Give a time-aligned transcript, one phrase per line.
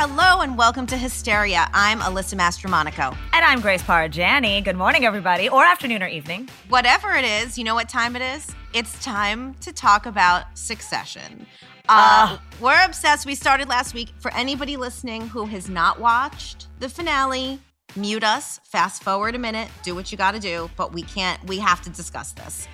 [0.00, 1.68] Hello and welcome to Hysteria.
[1.72, 3.16] I'm Alyssa Mastromonaco.
[3.32, 4.60] And I'm Grace Parra Janney.
[4.60, 6.48] Good morning, everybody, or afternoon or evening.
[6.68, 8.46] Whatever it is, you know what time it is?
[8.72, 11.44] It's time to talk about Succession.
[11.88, 13.26] Uh, uh, we're obsessed.
[13.26, 14.10] We started last week.
[14.20, 17.60] For anybody listening who has not watched the finale,
[17.96, 21.44] mute us, fast forward a minute, do what you got to do, but we can't,
[21.48, 22.68] we have to discuss this.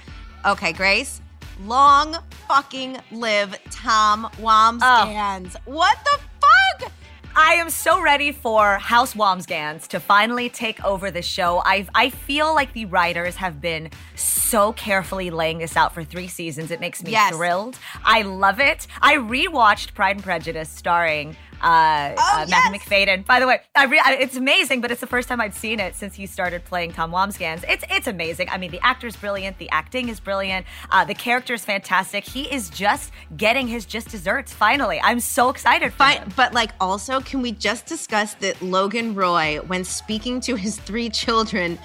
[0.44, 1.22] Okay, Grace.
[1.64, 2.18] Long
[2.48, 5.56] fucking live Tom Wambsgans.
[5.56, 5.72] Oh.
[5.72, 6.92] What the fuck?
[7.36, 11.62] I am so ready for House Wambsgans to finally take over the show.
[11.64, 16.28] I I feel like the writers have been so carefully laying this out for three
[16.28, 16.70] seasons.
[16.70, 17.34] It makes me yes.
[17.34, 17.76] thrilled.
[18.04, 18.86] I love it.
[19.02, 23.24] I rewatched Pride and Prejudice starring uh, oh, uh, Matthew Macfadyen.
[23.24, 25.96] By the way, I re- it's amazing, but it's the first time I'd seen it
[25.96, 27.64] since he started playing Tom Wambsgans.
[27.66, 28.50] It's it's amazing.
[28.50, 31.14] I mean, the actor's brilliant, the acting is brilliant, uh, the
[31.50, 32.24] is fantastic.
[32.24, 35.00] He is just getting his just desserts finally.
[35.02, 35.92] I'm so excited.
[35.94, 40.78] Fine, but like also, can we just discuss that Logan Roy, when speaking to his
[40.78, 41.78] three children,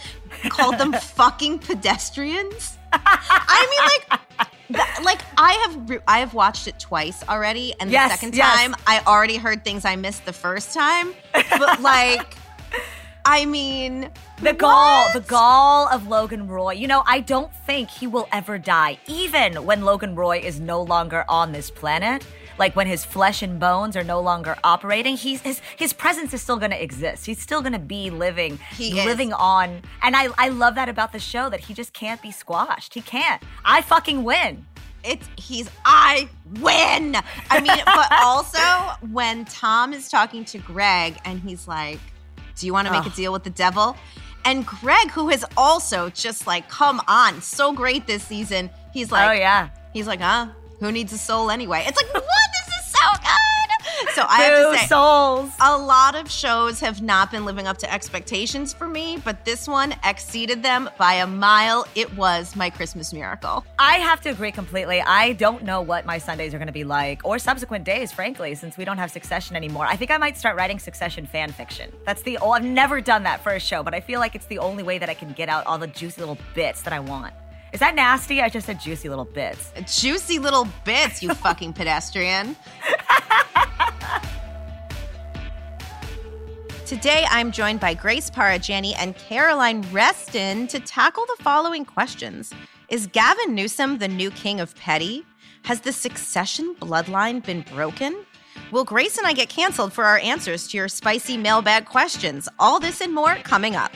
[0.49, 2.77] called them fucking pedestrians?
[2.91, 8.11] I mean, like like I have I have watched it twice already, and the yes,
[8.11, 8.81] second time yes.
[8.85, 11.13] I already heard things I missed the first time.
[11.33, 12.35] But like,
[13.25, 14.09] I mean,
[14.41, 16.73] the gall, the gall of Logan Roy.
[16.73, 20.81] You know, I don't think he will ever die, even when Logan Roy is no
[20.81, 22.25] longer on this planet
[22.59, 26.41] like when his flesh and bones are no longer operating, he's his his presence is
[26.41, 27.25] still going to exist.
[27.25, 29.81] He's still going to be living, he living on.
[30.03, 32.93] And I I love that about the show that he just can't be squashed.
[32.93, 33.41] He can't.
[33.63, 34.65] I fucking win.
[35.03, 37.15] It's he's I win.
[37.49, 38.59] I mean, but also
[39.11, 41.99] when Tom is talking to Greg and he's like,
[42.57, 43.95] "Do you want to make a deal with the devil?"
[44.45, 49.15] And Greg, who is also just like, "Come on, so great this season." He's oh,
[49.15, 50.49] like, "Oh yeah." He's like, "Huh?
[50.79, 52.23] Who needs a soul anyway?" It's like, what?
[52.23, 53.49] This is so good.
[54.13, 55.51] So I have to say, souls.
[55.59, 59.67] a lot of shows have not been living up to expectations for me, but this
[59.67, 61.85] one exceeded them by a mile.
[61.95, 63.65] It was my Christmas miracle.
[63.77, 65.01] I have to agree completely.
[65.01, 68.55] I don't know what my Sundays are going to be like, or subsequent days, frankly,
[68.55, 69.85] since we don't have Succession anymore.
[69.85, 71.91] I think I might start writing Succession fan fiction.
[72.05, 74.45] That's the oh, I've never done that for a show, but I feel like it's
[74.47, 76.99] the only way that I can get out all the juicy little bits that I
[76.99, 77.33] want.
[77.71, 78.41] Is that nasty?
[78.41, 79.71] I just said juicy little bits.
[80.01, 82.55] Juicy little bits, you fucking pedestrian.
[86.85, 92.51] Today, I'm joined by Grace Parra Janney and Caroline Reston to tackle the following questions
[92.89, 95.23] Is Gavin Newsom the new king of petty?
[95.65, 98.25] Has the succession bloodline been broken?
[98.71, 102.49] Will Grace and I get canceled for our answers to your spicy mailbag questions?
[102.57, 103.91] All this and more coming up.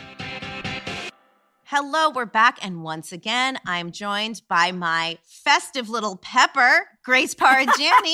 [1.75, 2.59] Hello, we're back.
[2.63, 8.13] And once again, I'm joined by my festive little pepper, Grace Parra Janney.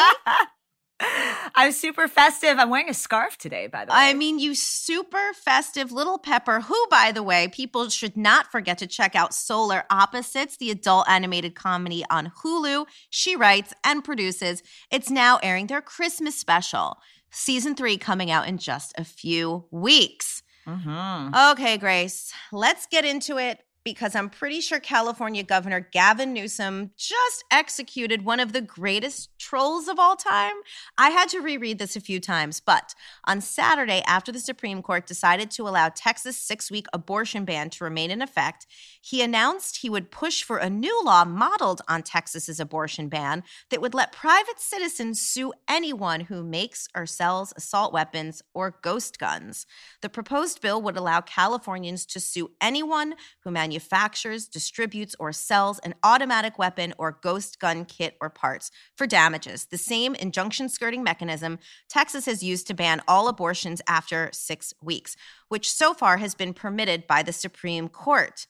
[1.55, 2.57] I'm super festive.
[2.57, 3.97] I'm wearing a scarf today, by the way.
[3.97, 8.77] I mean, you super festive little pepper, who, by the way, people should not forget
[8.77, 12.85] to check out Solar Opposites, the adult animated comedy on Hulu.
[13.09, 14.63] She writes and produces.
[14.89, 16.99] It's now airing their Christmas special,
[17.29, 20.43] season three coming out in just a few weeks.
[20.67, 21.51] Mm-hmm.
[21.51, 27.43] Okay, Grace, let's get into it because I'm pretty sure California Governor Gavin Newsom just
[27.51, 30.53] executed one of the greatest trolls of all time.
[30.97, 32.93] I had to reread this a few times, but
[33.25, 37.83] on Saturday, after the Supreme Court decided to allow Texas' six week abortion ban to
[37.83, 38.67] remain in effect,
[39.01, 43.81] he announced he would push for a new law modeled on Texas's abortion ban that
[43.81, 49.65] would let private citizens sue anyone who makes or sells assault weapons or ghost guns.
[50.01, 55.95] The proposed bill would allow Californians to sue anyone who manufactures distributes, or sells an
[56.03, 61.03] automatic weapon or ghost gun kit or parts for damages damages, the same injunction skirting
[61.03, 65.15] mechanism Texas has used to ban all abortions after six weeks,
[65.49, 68.47] which so far has been permitted by the Supreme Court.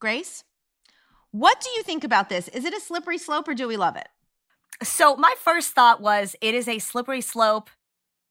[0.00, 0.42] Grace,
[1.30, 2.48] what do you think about this?
[2.48, 4.08] Is it a slippery slope or do we love it?
[4.82, 7.70] So, my first thought was it is a slippery slope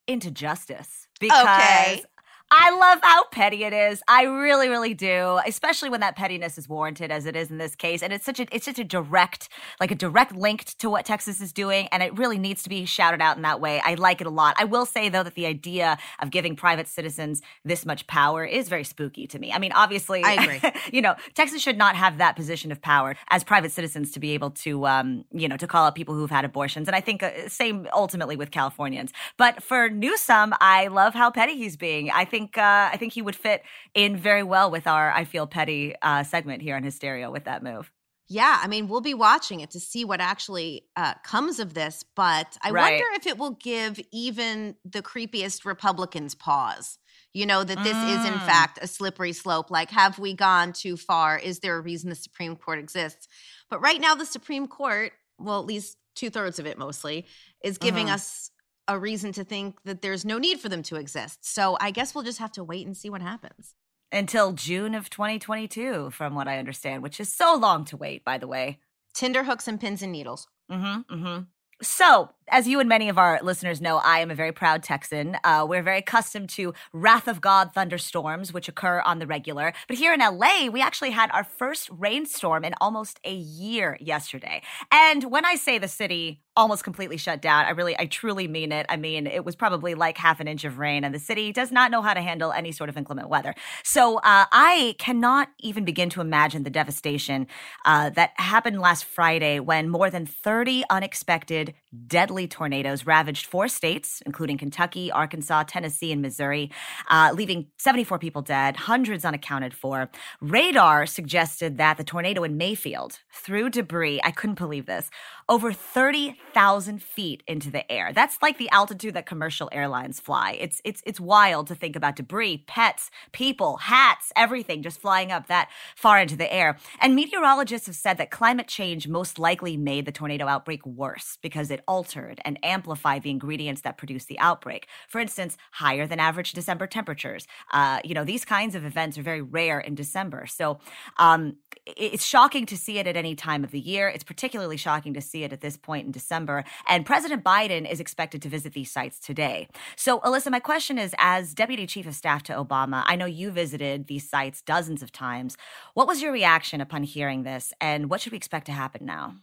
[0.05, 2.03] into justice because Okay.
[2.51, 4.03] I love how petty it is.
[4.07, 7.75] I really, really do, especially when that pettiness is warranted, as it is in this
[7.75, 8.03] case.
[8.03, 9.49] And it's such a, it's such a direct,
[9.79, 12.85] like a direct link to what Texas is doing, and it really needs to be
[12.85, 13.81] shouted out in that way.
[13.83, 14.55] I like it a lot.
[14.59, 18.69] I will say though that the idea of giving private citizens this much power is
[18.69, 19.51] very spooky to me.
[19.51, 20.61] I mean, obviously, I agree.
[20.93, 24.31] you know, Texas should not have that position of power as private citizens to be
[24.31, 26.87] able to, um, you know, to call out people who've had abortions.
[26.87, 29.11] And I think uh, same ultimately with Californians.
[29.35, 32.11] But for Newsom, I love how petty he's being.
[32.11, 35.47] I think uh, I think he would fit in very well with our I feel
[35.47, 37.91] petty uh, segment here on Hysteria with that move.
[38.27, 42.03] Yeah, I mean, we'll be watching it to see what actually uh, comes of this,
[42.15, 43.07] but I Right.
[43.07, 46.97] wonder if it will give even the creepiest Republicans pause.
[47.33, 48.39] You know, that this is in Mm.
[48.39, 49.69] fact a slippery slope.
[49.69, 51.37] Like, have we gone too far?
[51.37, 53.27] Is there a reason the Supreme Court exists?
[53.69, 57.27] But right now, the Supreme Court, well, at least two thirds of it mostly,
[57.63, 58.09] is giving Mhm.
[58.09, 58.49] us
[58.87, 61.45] a reason to think that there's no need for them to exist.
[61.45, 63.75] So I guess we'll just have to wait and see what happens.
[64.11, 68.37] Until June of 2022, from what I understand, which is so long to wait, by
[68.37, 68.79] the way.
[69.13, 70.47] Tinder hooks and pins and needles.
[70.71, 71.13] Mm-hmm.
[71.13, 71.41] Mm-hmm.
[71.81, 75.37] So, as you and many of our listeners know, I am a very proud Texan.
[75.43, 79.73] Uh, we're very accustomed to wrath of God thunderstorms, which occur on the regular.
[79.89, 84.61] But here in LA, we actually had our first rainstorm in almost a year yesterday.
[84.89, 88.71] And when I say the city almost completely shut down, I really, I truly mean
[88.71, 88.85] it.
[88.89, 91.71] I mean, it was probably like half an inch of rain, and the city does
[91.71, 93.55] not know how to handle any sort of inclement weather.
[93.83, 97.47] So, uh, I cannot even begin to imagine the devastation
[97.85, 101.73] uh, that happened last Friday when more than 30 unexpected
[102.07, 106.71] deadly tornadoes ravaged four states, including Kentucky, Arkansas, Tennessee, and Missouri,
[107.09, 110.09] uh, leaving 74 people dead, hundreds unaccounted for.
[110.41, 115.09] Radar suggested that the tornado in Mayfield threw debris, I couldn't believe this,
[115.47, 118.11] over 30,000 feet into the air.
[118.13, 120.57] That's like the altitude that commercial airlines fly.
[120.59, 125.47] It's, it's, it's wild to think about debris, pets, people, hats, everything just flying up
[125.47, 126.77] that far into the air.
[126.99, 131.69] And meteorologists have said that climate change most likely made the tornado outbreak worse because
[131.71, 134.87] it altered and amplify the ingredients that produce the outbreak.
[135.07, 137.47] For instance, higher than average December temperatures.
[137.71, 140.45] Uh, you know, these kinds of events are very rare in December.
[140.45, 140.79] So
[141.17, 144.07] um, it's shocking to see it at any time of the year.
[144.09, 146.63] It's particularly shocking to see it at this point in December.
[146.87, 149.67] And President Biden is expected to visit these sites today.
[149.95, 153.51] So, Alyssa, my question is as Deputy Chief of Staff to Obama, I know you
[153.51, 155.57] visited these sites dozens of times.
[155.93, 159.35] What was your reaction upon hearing this, and what should we expect to happen now?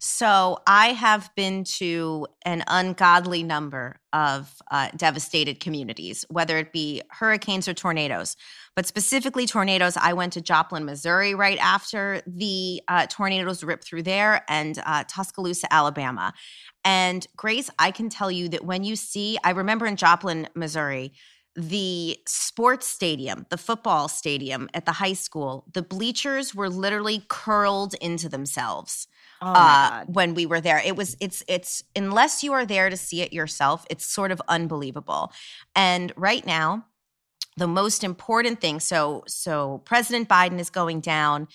[0.00, 7.02] So I have been to an ungodly number of uh, devastated communities, whether it be
[7.10, 8.36] hurricanes or tornadoes.
[8.76, 9.96] But specifically, tornadoes.
[9.96, 15.02] I went to Joplin, Missouri, right after the uh, tornadoes ripped through there, and uh,
[15.08, 16.32] Tuscaloosa, Alabama.
[16.84, 21.12] And Grace, I can tell you that when you see, I remember in Joplin, Missouri,
[21.58, 27.94] the sports stadium, the football stadium at the high school, the bleachers were literally curled
[27.94, 29.08] into themselves
[29.40, 30.80] Oh uh, when we were there.
[30.84, 34.40] It was it's it's unless you are there to see it yourself, it's sort of
[34.48, 35.32] unbelievable.
[35.76, 36.86] And right now,
[37.56, 38.80] the most important thing.
[38.80, 41.48] So so President Biden is going down.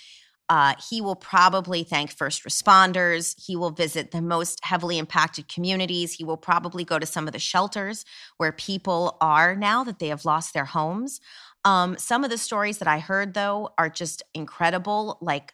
[0.49, 3.35] Uh, he will probably thank first responders.
[3.43, 6.13] He will visit the most heavily impacted communities.
[6.13, 8.05] He will probably go to some of the shelters
[8.37, 11.21] where people are now that they have lost their homes.
[11.65, 15.17] Um, some of the stories that I heard, though, are just incredible.
[15.21, 15.53] Like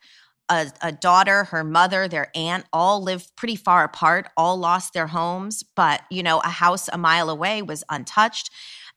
[0.49, 5.05] a, a daughter, her mother, their aunt all live pretty far apart, all lost their
[5.07, 8.49] homes, but you know, a house a mile away was untouched.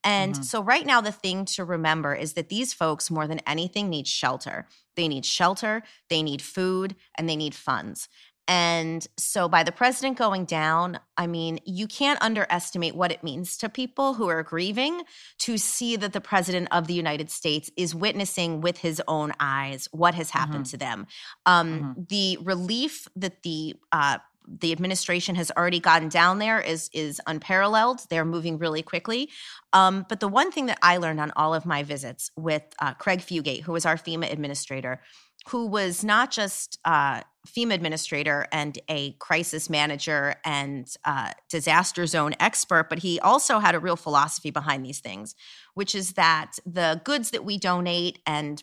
[0.04, 0.42] And Mhm.
[0.42, 4.08] so, right now, the thing to remember is that these folks, more than anything, need
[4.08, 4.66] shelter.
[4.96, 8.08] They need shelter, they need food, and they need funds.
[8.49, 13.56] And so, by the president going down, I mean, you can't underestimate what it means
[13.58, 15.02] to people who are grieving
[15.38, 19.88] to see that the president of the United States is witnessing with his own eyes
[19.92, 21.06] what has happened to them.
[21.46, 27.20] Um, The relief that the uh, the administration has already gotten down there is is
[27.26, 28.06] unparalleled.
[28.11, 29.30] They're moving really quickly.
[29.72, 32.94] Um, but the one thing that I learned on all of my visits with uh,
[32.94, 35.00] Craig Fugate, who was our FEMA administrator,
[35.49, 42.34] who was not just uh, FEMA administrator and a crisis manager and uh, disaster zone
[42.38, 45.34] expert, but he also had a real philosophy behind these things,
[45.75, 48.62] which is that the goods that we donate and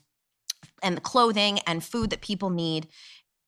[0.81, 2.88] and the clothing and food that people need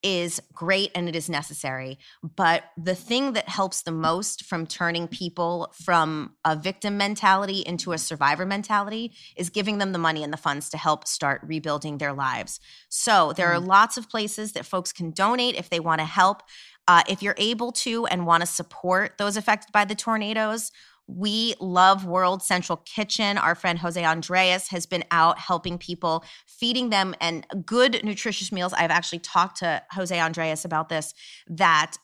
[0.03, 2.00] is great and it is necessary.
[2.36, 7.91] But the thing that helps the most from turning people from a victim mentality into
[7.91, 11.98] a survivor mentality is giving them the money and the funds to help start rebuilding
[11.98, 12.60] their lives.
[12.89, 13.67] So there are Mm.
[13.67, 16.43] lots of places that folks can donate if they want to help.
[16.88, 20.72] Uh, if you're able to and want to support those affected by the tornadoes,
[21.08, 23.38] we love World Central Kitchen.
[23.38, 28.74] Our friend José Andrés has been out helping people, feeding them and good, nutritious meals.
[28.74, 31.13] I've actually talked to José Andrés about this
[31.48, 31.98] that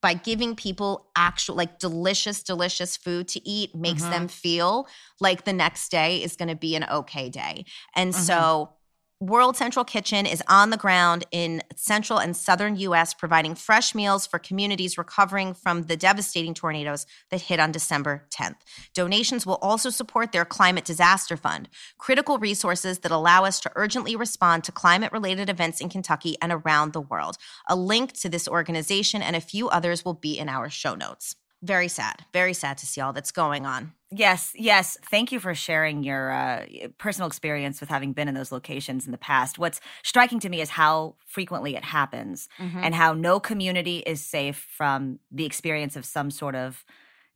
[0.00, 4.10] by giving people actual, like delicious, delicious food to eat makes Mhm.
[4.10, 4.86] them feel
[5.20, 7.64] like the next day is going to be an okay day.
[7.96, 8.16] And Mhm.
[8.16, 8.77] so,
[9.20, 14.28] World Central Kitchen is on the ground in central and southern US, providing fresh meals
[14.28, 18.58] for communities recovering from the devastating tornadoes that hit on December 10th.
[18.94, 24.14] Donations will also support their Climate Disaster Fund, critical resources that allow us to urgently
[24.14, 27.38] respond to climate related events in Kentucky and around the world.
[27.66, 31.34] A link to this organization and a few others will be in our show notes.
[31.62, 33.92] Very sad, very sad to see all that's going on.
[34.10, 34.96] Yes, yes.
[35.10, 36.64] Thank you for sharing your uh,
[36.98, 39.58] personal experience with having been in those locations in the past.
[39.58, 44.66] What's striking to me is how frequently it happens and how no community is safe
[44.70, 46.84] from the experience of some sort of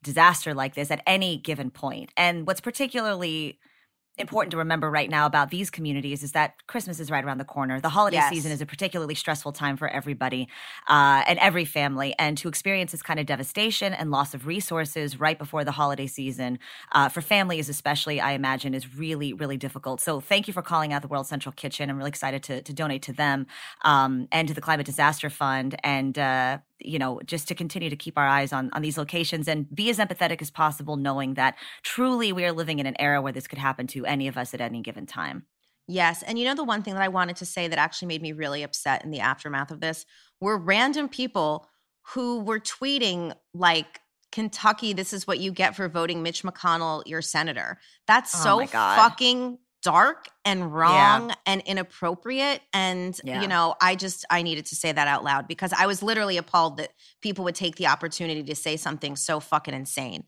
[0.02, 2.10] disaster like this at any given point.
[2.16, 3.58] And what's particularly
[4.18, 7.44] important to remember right now about these communities is that Christmas is right around the
[7.44, 7.80] corner.
[7.80, 8.28] The holiday Yes.
[8.28, 10.48] season is a particularly stressful time for everybody
[10.88, 12.14] uh, and every family.
[12.18, 16.06] And to experience this kind of devastation and loss of resources right before the holiday
[16.06, 16.58] season,
[16.92, 20.00] uh, for families especially, I imagine, is really, really difficult.
[20.00, 21.88] So thank you for calling out the World Central Kitchen.
[21.88, 23.46] I'm really excited to, to donate to them
[23.82, 25.76] um, and to the Climate Disaster Fund.
[25.82, 29.48] And, uh, you know, just to continue to keep our eyes on, on these locations
[29.48, 33.20] and be as empathetic as possible, knowing that truly we are living in an era
[33.20, 35.46] where this could happen to any of us at any given time.
[35.88, 36.22] Yes.
[36.22, 38.32] And you know, the one thing that I wanted to say that actually made me
[38.32, 40.06] really upset in the aftermath of this
[40.40, 41.68] were random people
[42.14, 44.00] who were tweeting, like,
[44.32, 47.78] Kentucky, this is what you get for voting Mitch McConnell your senator.
[48.06, 52.60] That's Oh so fucking dark and wrong and inappropriate.
[52.72, 53.42] And, Yeah.
[53.42, 56.36] you know, I just, I needed to say that out loud because I was literally
[56.36, 60.24] appalled that people would take the opportunity to say something so fucking insane.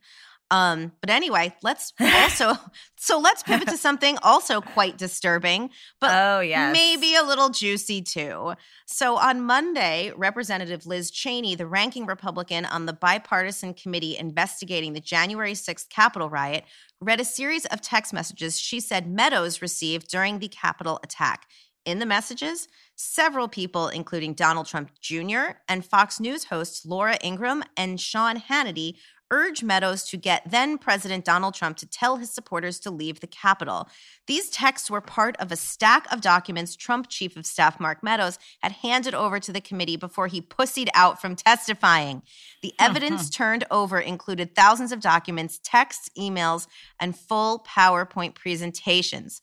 [0.50, 2.52] Um, but anyway, let's also
[2.96, 5.70] so let's pivot to something also quite disturbing,
[6.00, 8.52] but oh, yeah maybe a little juicy too.
[8.86, 15.00] So on Monday, Representative Liz Cheney, the ranking Republican on the bipartisan committee investigating the
[15.00, 16.64] January 6th Capitol riot,
[17.04, 21.46] read a series of text messages she said Meadows received during the Capitol attack.
[21.84, 25.58] In the messages, several people, including Donald Trump Jr.
[25.68, 28.94] and Fox News hosts Laura Ingraham and Sean Hannity,
[29.34, 33.26] urge Meadows to get then President Donald Trump to tell his supporters to leave the
[33.26, 33.88] Capitol.
[34.28, 38.38] These texts were part of a stack of documents Trump Chief of Staff Mark Meadows
[38.62, 42.22] had handed over to the committee before he pussied out from testifying.
[42.62, 43.32] The hmm, evidence hmm.
[43.32, 46.68] turned over included thousands of documents, texts, emails,
[47.00, 49.42] and full PowerPoint presentations.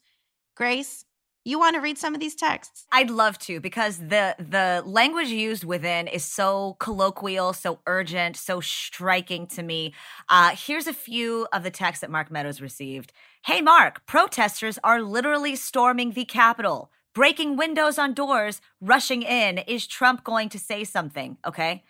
[0.55, 1.03] Grace,
[1.43, 2.85] you want to read some of these texts?
[2.91, 8.59] I'd love to because the the language used within is so colloquial, so urgent, so
[8.59, 9.93] striking to me.
[10.29, 13.11] Uh, here's a few of the texts that Mark Meadows received.
[13.45, 19.57] Hey, Mark, protesters are literally storming the Capitol, breaking windows on doors, rushing in.
[19.59, 21.37] Is Trump going to say something?
[21.45, 21.83] Okay.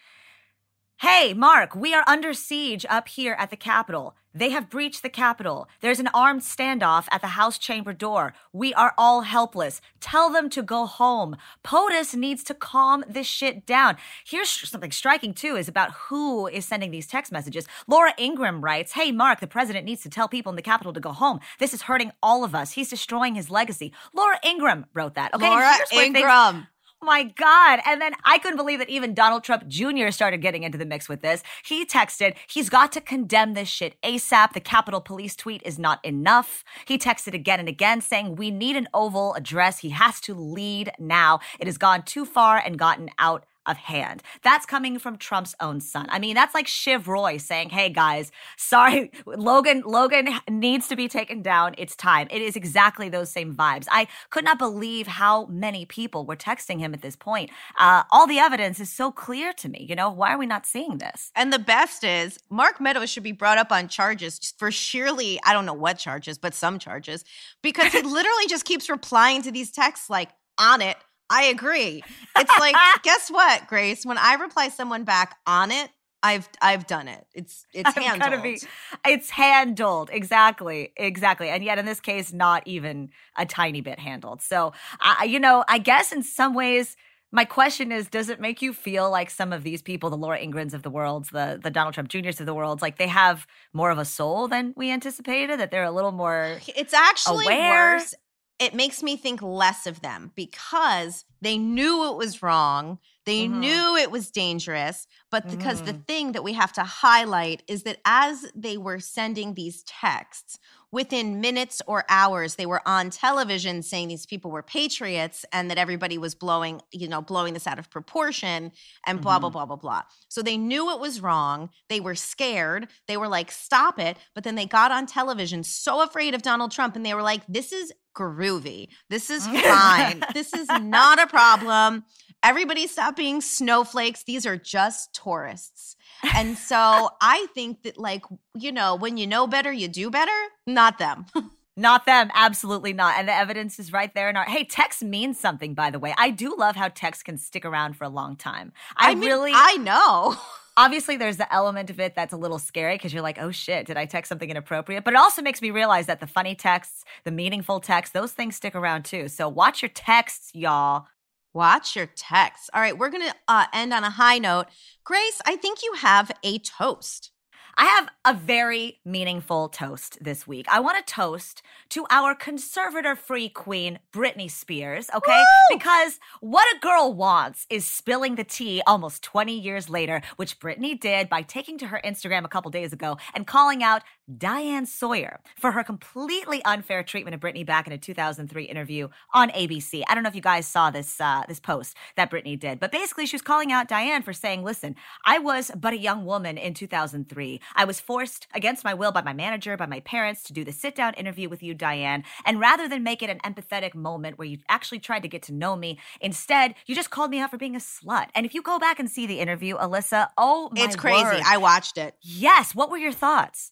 [1.02, 4.16] Hey, Mark, we are under siege up here at the Capitol.
[4.36, 5.68] They have breached the Capitol.
[5.80, 8.36] There's an armed standoff at the House chamber door.
[8.54, 9.82] We are all helpless.
[10.00, 11.38] Tell them to go home.
[11.66, 13.98] POTUS needs to calm this shit down.
[14.24, 17.66] Here's something striking, too, is about who is sending these text messages.
[17.88, 21.00] Laura Ingraham writes Hey, Mark, the president needs to tell people in the Capitol to
[21.00, 21.40] go home.
[21.58, 22.74] This is hurting all of us.
[22.74, 23.92] He's destroying his legacy.
[24.14, 25.34] Laura Ingraham wrote that.
[25.34, 26.68] Okay, Laura things- Ingraham.
[26.68, 26.71] Oh
[27.04, 27.80] my God.
[27.86, 30.12] And then I couldn't believe that even Donald Trump Jr.
[30.12, 31.42] started getting into the mix with this.
[31.66, 34.54] He texted, he's got to condemn this shit ASAP.
[34.54, 36.64] The Capitol Police tweet is not enough.
[36.86, 39.80] He texted again and again saying, we need an Oval address.
[39.80, 41.40] He has to lead now.
[41.60, 44.24] It has gone too far and gotten out of hand.
[44.44, 46.08] That's coming from Trump's own son.
[46.10, 51.08] I mean, that's like Shiv Roy saying, "Hey guys, sorry, Logan Logan needs to be
[51.08, 51.76] taken down.
[51.78, 53.88] It's time." It is exactly those same vibes.
[53.92, 57.52] I could not believe how many people were texting him at this point.
[57.78, 59.86] Uh, all the evidence is so clear to me.
[59.88, 61.32] You know, why are we not seeing this?
[61.36, 65.54] And the best is Mark Meadows should be brought up on charges for surely, I
[65.54, 67.24] don't know what charges, but some charges,
[67.62, 70.98] because he literally just keeps replying to these texts like, on it.
[71.32, 72.04] I agree.
[72.38, 74.06] It's like, guess what, Grace?
[74.06, 75.90] When I reply someone back on it,
[76.24, 77.26] I've I've done it.
[77.34, 78.44] It's it's handled.
[78.44, 78.62] be-
[79.06, 84.42] It's handled exactly, exactly, and yet in this case, not even a tiny bit handled.
[84.42, 86.96] So, I you know, I guess in some ways
[87.32, 90.38] my question is does it make you feel like some of these people the laura
[90.40, 93.48] ingrahams of the world the the donald trump juniors of the world like they have
[93.74, 97.94] more of a soul than we anticipated that they're a little more it's actually aware?
[97.94, 98.14] worse
[98.62, 103.48] it makes me think less of them because they knew it was wrong they Mhm.
[103.48, 106.06] knew it was dangerous but because the Mhm.
[106.08, 110.60] thing that we have to highlight is that as they were sending these texts
[110.92, 115.78] within minutes or hours they were on television saying these people were patriots and that
[115.78, 118.72] everybody was blowing you know blowing this out of proportion
[119.08, 119.54] and blah blah Mhm.
[119.54, 120.02] blah blah blah.
[120.30, 121.70] So they knew it was wrong.
[121.90, 122.88] They were scared.
[123.08, 124.18] They were like stop it.
[124.36, 127.42] But then they got on television so afraid of donald trump and they were like
[127.48, 128.90] this is groovy.
[129.10, 130.22] This is fine.
[130.34, 132.04] This is not a problem.
[132.44, 134.24] Everybody stop being snowflakes.
[134.24, 135.96] These are just tourists
[136.36, 138.24] and so I think that, like,
[138.56, 140.32] you know, when you know better, you do better.
[140.68, 141.26] Not them.
[141.78, 143.18] Not them, absolutely not.
[143.18, 144.44] And the evidence is right there in our.
[144.44, 146.14] Hey, text means something, by the way.
[146.18, 148.74] I do love how text can stick around for a long time.
[148.98, 150.36] I, mean, really, I know.
[150.78, 153.88] obviously, there's the element of it that's a little scary because you're like, oh shit,
[153.88, 155.04] did I text something inappropriate?
[155.04, 158.56] But it also makes me realize that the funny texts, the meaningful texts, those things
[158.56, 159.28] stick around too.
[159.28, 161.08] So watch your texts, y'all.
[161.54, 162.70] Watch your texts.
[162.74, 164.68] All right, we're going to uh, end on a high note.
[165.04, 167.32] Grace, I think you have a toast.
[167.78, 170.66] I have a very meaningful toast this week.
[170.70, 175.42] I want to toast to our conservator free queen, Britney Spears, okay?
[175.72, 181.00] Because what a girl wants is spilling the tea almost 20 years later, which Britney
[181.00, 184.04] did by taking to her Instagram a couple days ago and calling out
[184.38, 189.50] Diane Sawyer for her completely unfair treatment of Britney back in a 2003 interview on
[189.50, 190.04] ABC.
[190.08, 192.92] I don't know if you guys saw this uh, this post that Britney did, but
[192.92, 194.96] basically she was calling out Diane for saying, "Listen,
[195.26, 197.60] I was but a young woman in 2003.
[197.76, 200.72] I was forced against my will by my manager, by my parents, to do the
[200.72, 202.24] sit down interview with you, Diane.
[202.46, 205.54] And rather than make it an empathetic moment where you actually tried to get to
[205.54, 208.28] know me, instead you just called me out for being a slut.
[208.36, 211.24] And if you go back and see the interview, Alyssa, oh my it's crazy.
[211.24, 211.42] word.
[211.46, 212.16] I watched it.
[212.22, 212.76] yes.
[212.76, 213.72] What were your thoughts?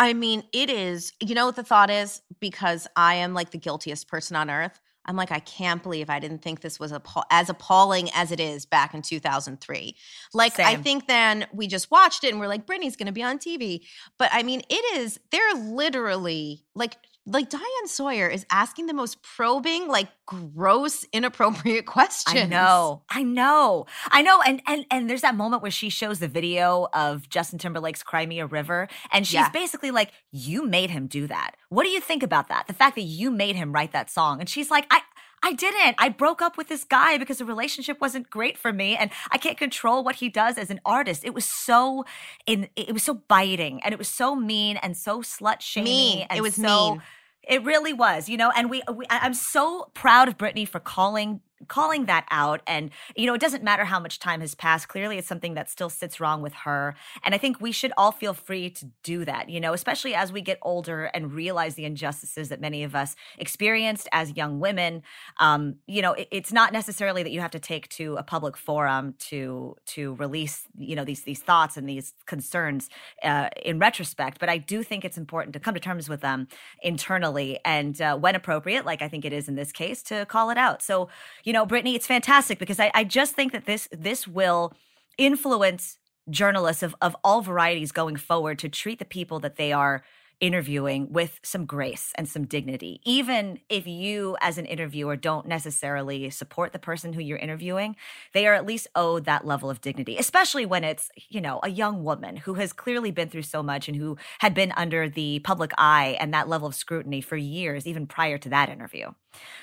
[0.00, 2.22] I mean, it is, you know what the thought is?
[2.40, 4.80] Because I am like the guiltiest person on earth.
[5.04, 8.40] I'm like, I can't believe I didn't think this was appall- as appalling as it
[8.40, 9.94] is back in 2003.
[10.32, 13.22] Like, I think then we just watched it and we're like, Britney's going to be
[13.22, 13.80] on TV.
[14.18, 16.96] But I mean, it is, they're literally like,
[17.30, 22.36] like Diane Sawyer is asking the most probing, like gross, inappropriate questions.
[22.36, 23.02] I know.
[23.08, 23.86] I know.
[24.10, 24.40] I know.
[24.42, 28.26] And and and there's that moment where she shows the video of Justin Timberlake's Cry
[28.26, 28.88] Me a River.
[29.12, 29.50] And she's Yeah.
[29.50, 31.52] basically like, You made him do that.
[31.68, 32.66] What do you think about that?
[32.66, 34.40] The fact that you made him write that song.
[34.40, 35.00] And she's like, I
[35.42, 35.96] I didn't.
[35.98, 39.38] I broke up with this guy because the relationship wasn't great for me and I
[39.38, 41.24] can't control what he does as an artist.
[41.24, 42.04] It was so
[42.46, 46.26] in it was so biting and it was so mean and so slut shaming.
[46.34, 47.02] It was so- mean.
[47.50, 51.40] It really was, you know, and we, we I'm so proud of Britney for calling
[51.68, 55.18] calling that out and you know it doesn't matter how much time has passed clearly
[55.18, 58.32] it's something that still sits wrong with her and i think we should all feel
[58.34, 62.48] free to do that you know especially as we get older and realize the injustices
[62.48, 65.02] that many of us experienced as young women.
[65.38, 68.56] Um, you know it- it's not necessarily that you have to take to a public
[68.56, 72.88] forum to to release you know these these thoughts and these concerns
[73.22, 76.46] uh, in retrospect but i do think it's important to come to terms with them
[76.82, 80.50] internally and uh, when appropriate like i think it is in this case to call
[80.50, 80.82] it out.
[80.82, 81.08] So
[81.44, 84.72] you know britney it's fantastic because i, I just think that this this will
[85.18, 90.02] influence journalists of, of all varieties going forward to treat the people that they are
[90.40, 96.30] interviewing with some grace and some dignity even if you as an interviewer don't necessarily
[96.30, 97.94] support the person who you're interviewing
[98.32, 101.68] they are at least owed that level of dignity especially when it's you know a
[101.68, 105.38] young woman who has clearly been through so much and who had been under the
[105.40, 109.10] public eye and that level of scrutiny for years even prior to that interview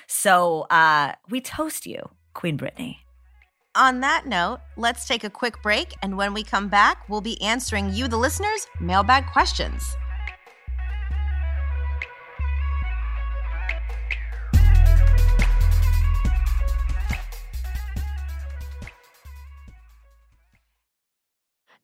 [0.06, 2.96] so uh we toast you queen britney
[3.74, 5.94] On that note, let's take a quick break.
[6.02, 9.94] And when we come back, we'll be answering you, the listeners, mailbag questions.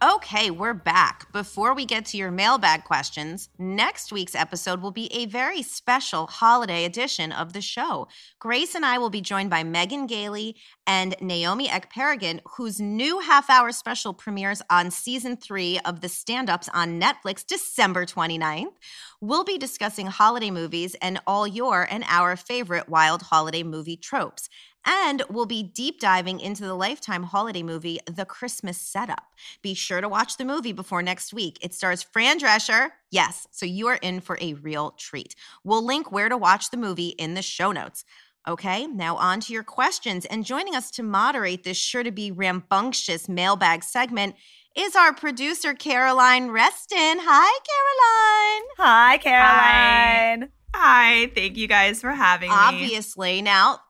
[0.00, 1.32] Okay, we're back.
[1.32, 6.28] Before we get to your mailbag questions, next week's episode will be a very special
[6.28, 8.06] holiday edition of the show.
[8.38, 10.54] Grace and I will be joined by Megan Gailey
[10.86, 16.48] and Naomi Ekperigin, whose new half hour special premieres on season three of The Stand
[16.48, 18.74] Ups on Netflix December 29th.
[19.20, 24.48] We'll be discussing holiday movies and all your and our favorite wild holiday movie tropes.
[24.90, 29.34] And we'll be deep diving into the Lifetime holiday movie, The Christmas Setup.
[29.60, 31.58] Be sure to watch the movie before next week.
[31.60, 32.88] It stars Fran Drescher.
[33.10, 35.34] Yes, so you are in for a real treat.
[35.62, 38.06] We'll link where to watch the movie in the show notes.
[38.48, 40.24] Okay, now on to your questions.
[40.24, 44.36] And joining us to moderate this sure to be rambunctious mailbag segment
[44.74, 47.18] is our producer, Caroline Reston.
[47.20, 48.68] Hi, Caroline.
[48.78, 50.48] Hi, Caroline.
[50.74, 51.20] Hi.
[51.24, 51.32] Hi.
[51.34, 52.78] Thank you guys for having Obviously.
[52.78, 52.84] me.
[52.86, 53.42] Obviously.
[53.42, 53.80] Now,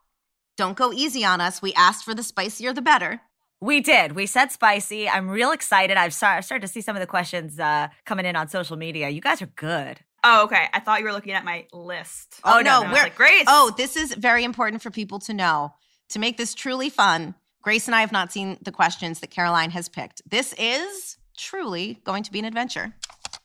[0.58, 1.62] don't go easy on us.
[1.62, 3.22] We asked for the spicier the better.
[3.60, 4.12] We did.
[4.12, 5.08] We said spicy.
[5.08, 5.96] I'm real excited.
[5.96, 9.08] I've, I've started to see some of the questions uh, coming in on social media.
[9.08, 10.00] You guys are good.
[10.24, 10.66] Oh, okay.
[10.74, 12.40] I thought you were looking at my list.
[12.44, 12.88] Oh, oh no, no.
[12.92, 13.44] we're like, Grace.
[13.46, 15.74] Oh, this is very important for people to know.
[16.10, 19.70] To make this truly fun, Grace and I have not seen the questions that Caroline
[19.70, 20.22] has picked.
[20.28, 22.94] This is truly going to be an adventure.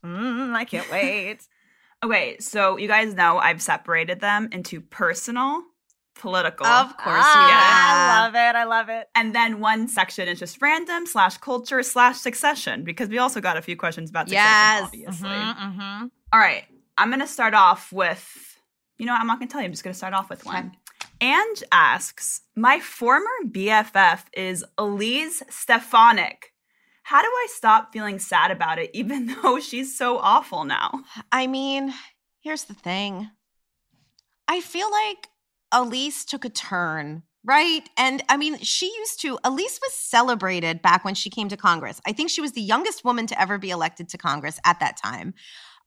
[0.03, 1.47] Mm, I can't wait.
[2.03, 5.61] okay, so you guys know I've separated them into personal
[6.23, 6.65] political.
[6.65, 8.55] Of course, ah, I love it.
[8.55, 9.09] I love it.
[9.13, 13.57] And then one section is just random slash culture slash succession because we also got
[13.57, 14.83] a few questions about succession, yes.
[14.85, 15.27] obviously.
[15.27, 16.05] Mm-hmm, mm-hmm.
[16.31, 16.63] All right,
[16.97, 18.57] I'm gonna start off with.
[18.97, 19.65] You know, I'm not gonna tell you.
[19.65, 20.71] I'm just gonna start off with one.
[21.19, 26.53] Ange asks, "My former BFF is Elise Stefanik."
[27.03, 31.03] How do I stop feeling sad about it, even though she's so awful now?
[31.33, 31.93] I mean,
[32.39, 33.29] here's the thing.
[34.47, 35.27] I feel like
[35.73, 37.87] Elise took a turn, right?
[37.97, 41.99] And I mean, she used to, Elise was celebrated back when she came to Congress.
[42.05, 44.97] I think she was the youngest woman to ever be elected to Congress at that
[44.97, 45.33] time.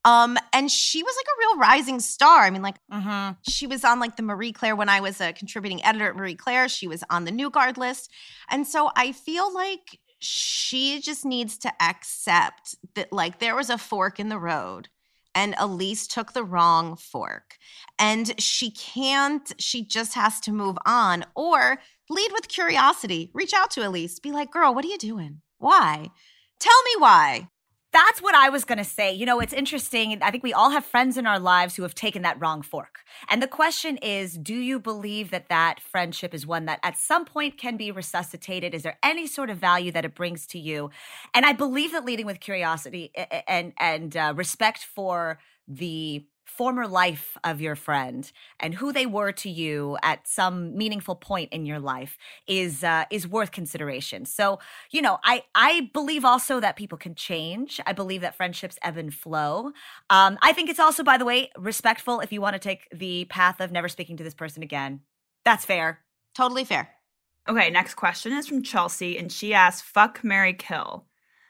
[0.05, 2.43] Um, and she was like a real rising star.
[2.43, 3.33] I mean, like mm-hmm.
[3.49, 6.37] she was on like the Marie Claire when I was a contributing editor at Marie
[6.37, 6.69] Claire.
[6.69, 8.13] She was on the New Guard list.
[8.49, 13.79] And so I feel like she just needs to accept that like there was a
[13.79, 14.89] fork in the road
[15.37, 17.59] and Elise took the wrong fork.
[17.99, 23.31] And she can't, she just has to move on or lead with curiosity.
[23.35, 24.19] Reach out to Elise.
[24.19, 25.43] Be like, girl, what are you doing?
[25.59, 26.11] Why?
[26.59, 27.49] Tell me why.
[27.97, 29.13] That's what I was going to say.
[29.15, 30.23] You know, it's interesting.
[30.23, 33.01] I think we all have friends in our lives who have taken that wrong fork.
[33.31, 37.25] And the question is do you believe that that friendship is one that at some
[37.25, 38.75] point can be resuscitated?
[38.75, 40.91] Is there any sort of value that it brings to you?
[41.33, 43.13] And I believe that leading with curiosity
[43.49, 48.31] and, and uh, respect for the former life of your friend
[48.61, 53.05] and who they were to you at some meaningful point in your life is uh,
[53.11, 54.25] is worth consideration.
[54.25, 54.59] So,
[54.91, 57.81] you know, I I believe also that people can change.
[57.85, 59.73] I believe that friendships ebb and flow.
[60.09, 63.27] Um, I think it's also, by the way, respectful if you want to take the
[63.27, 65.01] path of never speaking to this person again.
[65.45, 66.01] That's fair.
[66.35, 66.91] Totally fair.
[67.49, 71.07] Okay, next question is from Chelsea, and she asks, "Fuck Marry Kill,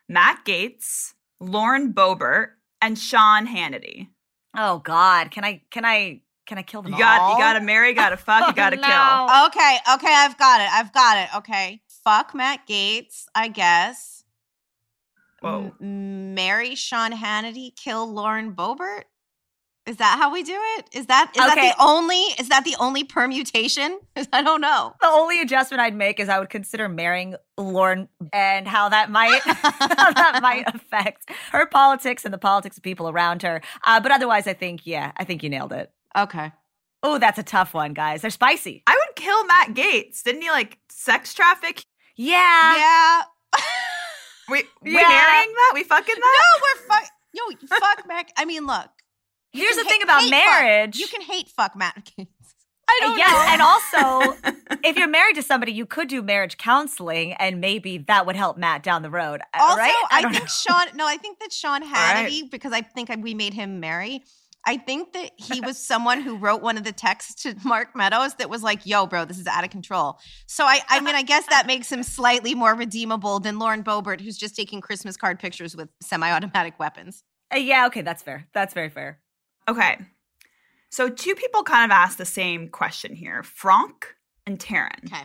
[0.09, 2.48] Matt Gaetz, Lauren Boebert,
[2.80, 4.09] and Sean Hannity."
[4.57, 7.35] Oh God, can I can I can I kill them you got, all?
[7.35, 8.83] You got to marry, got to fuck, you oh, got to no.
[8.83, 9.47] kill.
[9.47, 10.69] Okay, okay, I've got it.
[10.73, 11.37] I've got it.
[11.37, 14.25] Okay, fuck Matt Gaetz, I guess.
[15.40, 15.75] Whoa.
[15.81, 19.05] M- marry Sean Hannity, kill Lauren Boebert.
[19.87, 20.88] Is that how we do it?
[20.92, 21.55] Is that is Okay.
[21.55, 24.01] that the only is that the only permutation?
[24.33, 24.94] I don't know.
[25.01, 29.40] The only adjustment I'd make is I would consider marrying Lauren and how that might
[29.44, 33.62] how that might affect her politics and the politics of people around her.
[33.85, 35.92] Uh, but otherwise, I think yeah, I think you nailed it.
[36.16, 36.53] Okay.
[37.03, 38.22] Oh, that's a tough one, guys.
[38.22, 38.83] They're spicy.
[38.88, 40.22] I would kill Matt Gaetz.
[40.25, 41.85] Didn't he like sex traffic?
[42.16, 42.77] Yeah.
[42.77, 43.22] Yeah.
[44.49, 45.09] We we Yeah.
[45.09, 45.70] marrying that?
[45.75, 46.42] We fucking that?
[46.55, 47.11] no, we're fuck.
[47.33, 47.42] Yo,
[47.79, 48.33] fuck Matt.
[48.37, 48.88] I mean, look.
[49.57, 50.97] Here's the thing about marriage.
[50.97, 51.01] Fuck.
[51.01, 52.27] You can hate fuck Matt Gaetz.
[52.88, 53.53] I don't yes, know.
[53.53, 58.27] and also if you're married to somebody, you could do marriage counseling, and maybe that
[58.27, 59.40] would help Matt down the road.
[59.53, 60.05] uh, Also, right?
[60.11, 60.49] I, don't think know.
[60.49, 60.97] Sean.
[60.97, 62.29] No, I think that Sean right.
[62.31, 64.23] Hannity, because I think we made him marry.
[64.69, 68.35] I think that he was someone who wrote one of the texts to Mark Meadows
[68.35, 71.23] that was like, "Yo, bro, this is out of control." So I, I mean, I
[71.23, 75.38] guess that makes him slightly more redeemable than Lauren Boebert, who's just taking Christmas card
[75.38, 77.23] pictures with semi-automatic weapons.
[77.55, 78.49] Uh, yeah, okay, that's fair.
[78.55, 79.21] That's very fair.
[79.68, 79.98] Okay.
[80.88, 83.42] So two people kind of asked the same question here.
[83.42, 84.14] Franck
[84.46, 85.05] and Taryn.
[85.07, 85.24] Okay.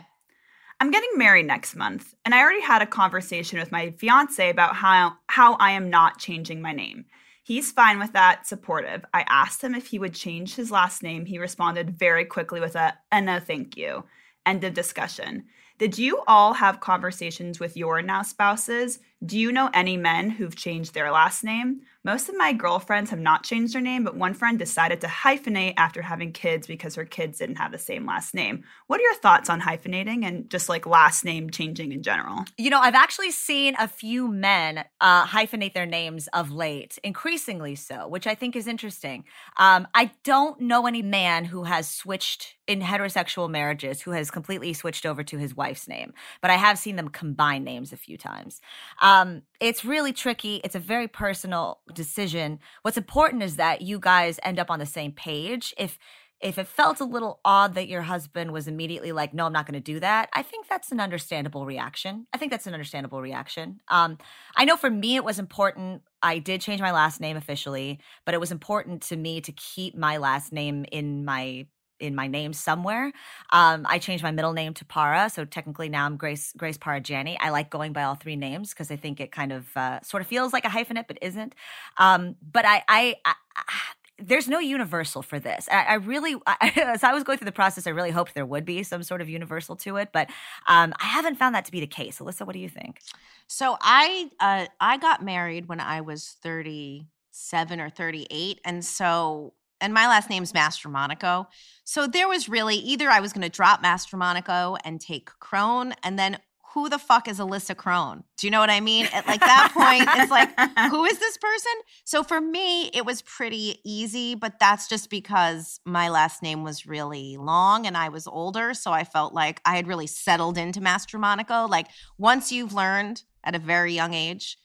[0.80, 4.74] I'm getting married next month, and I already had a conversation with my fiance about
[4.74, 7.04] how how I am not changing my name.
[7.44, 9.04] He's fine with that, supportive.
[9.14, 11.24] I asked him if he would change his last name.
[11.24, 14.04] He responded very quickly with a, a no thank you.
[14.44, 15.44] End of discussion.
[15.78, 18.98] Did you all have conversations with your now spouses?
[19.24, 21.82] Do you know any men who've changed their last name?
[22.04, 25.74] Most of my girlfriends have not changed their name, but one friend decided to hyphenate
[25.76, 28.64] after having kids because her kids didn't have the same last name.
[28.88, 32.44] What are your thoughts on hyphenating and just like last name changing in general?
[32.58, 37.76] You know, I've actually seen a few men uh, hyphenate their names of late, increasingly
[37.76, 39.22] so, which I think is interesting.
[39.56, 44.72] Um, I don't know any man who has switched in heterosexual marriages who has completely
[44.72, 48.16] switched over to his wife's name, but I have seen them combine names a few
[48.16, 48.60] times.
[49.00, 49.11] Um,
[49.60, 50.60] it's really tricky.
[50.64, 52.58] It's a very personal decision.
[52.82, 55.74] What's important is that you guys end up on the same page.
[55.78, 55.98] If
[56.40, 59.64] if it felt a little odd that your husband was immediately like, no, I'm not
[59.64, 62.26] going to do that, I think that's an understandable reaction.
[62.32, 63.80] I think that's an understandable reaction.
[63.86, 64.18] Um,
[64.56, 66.02] I know for me, it was important.
[66.20, 69.96] I did change my last name officially, but it was important to me to keep
[69.96, 71.66] my last name in my
[72.02, 73.12] in my name somewhere.
[73.50, 77.00] Um, I changed my middle name to Parra, so technically now I'm Grace Grace Parra
[77.00, 77.38] Janney.
[77.40, 80.20] I like going by all three names because I think it kind of uh, sort
[80.20, 81.54] of feels like a hyphenate, but isn't.
[81.96, 83.62] Um, but I, I, I, I
[84.18, 85.68] there's no universal for this.
[85.70, 88.46] I, I really, I, as I was going through the process, I really hoped there
[88.46, 90.28] would be some sort of universal to it, but
[90.68, 92.18] um, I haven't found that to be the case.
[92.18, 93.00] Alyssa, what do you think?
[93.46, 99.92] So I uh, I got married when I was 37 or 38 and so and
[99.92, 101.46] my last name's Mastromonaco.
[101.84, 106.18] So there was really either I was going to drop Mastromonaco and take Krone and
[106.18, 106.38] then
[106.72, 108.22] who the fuck is Alyssa Krone?
[108.38, 109.06] Do you know what I mean?
[109.12, 110.48] At like that point, it's like,
[110.90, 111.72] who is this person?
[112.04, 116.86] So for me, it was pretty easy, but that's just because my last name was
[116.86, 118.72] really long and I was older.
[118.72, 121.68] So I felt like I had really settled into Mastromonaco.
[121.68, 124.56] Like once you've learned at a very young age,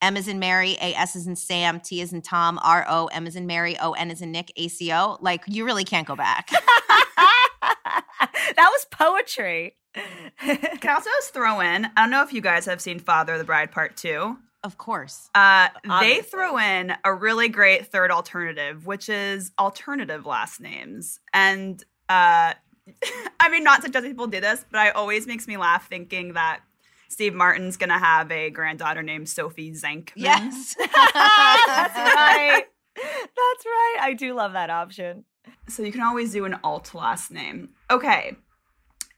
[0.00, 3.06] M is in Mary, A S is in Sam, T is in Tom, R O,
[3.06, 5.18] M is in Mary, O N is in Nick, A C O.
[5.20, 6.50] Like you really can't go back.
[7.60, 9.74] that was poetry.
[9.94, 11.86] Can I also just throw in?
[11.86, 14.36] I don't know if you guys have seen Father of the Bride Part Two.
[14.62, 15.30] of course.
[15.34, 15.68] Uh,
[16.00, 21.20] they threw in a really great third alternative, which is alternative last names.
[21.32, 22.54] And uh,
[23.40, 26.60] I mean, not suggesting people do this, but it always makes me laugh thinking that
[27.08, 30.12] Steve Martin's gonna have a granddaughter named Sophie Zenkman.
[30.16, 30.76] Yes.
[30.78, 32.64] That's right.
[32.96, 33.96] That's right.
[34.00, 35.24] I do love that option.
[35.68, 37.70] So you can always do an alt last name.
[37.90, 38.36] Okay.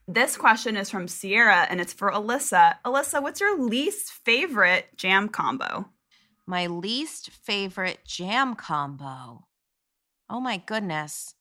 [0.07, 2.77] This question is from Sierra and it's for Alyssa.
[2.85, 5.89] Alyssa, what's your least favorite jam combo?
[6.47, 9.47] My least favorite jam combo.
[10.29, 11.35] Oh my goodness.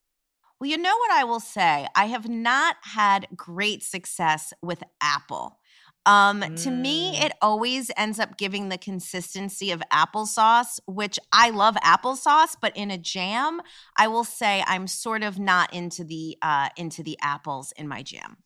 [0.59, 1.87] Well, you know what I will say?
[1.95, 5.58] I have not had great success with apple.
[6.05, 6.63] Um, mm.
[6.63, 7.25] To me, mm.
[7.25, 12.89] it always ends up giving the consistency of applesauce, which I love applesauce, but in
[12.89, 13.61] a jam,
[13.97, 18.01] I will say I'm sort of not into the uh, into the apples in my
[18.01, 18.37] jam.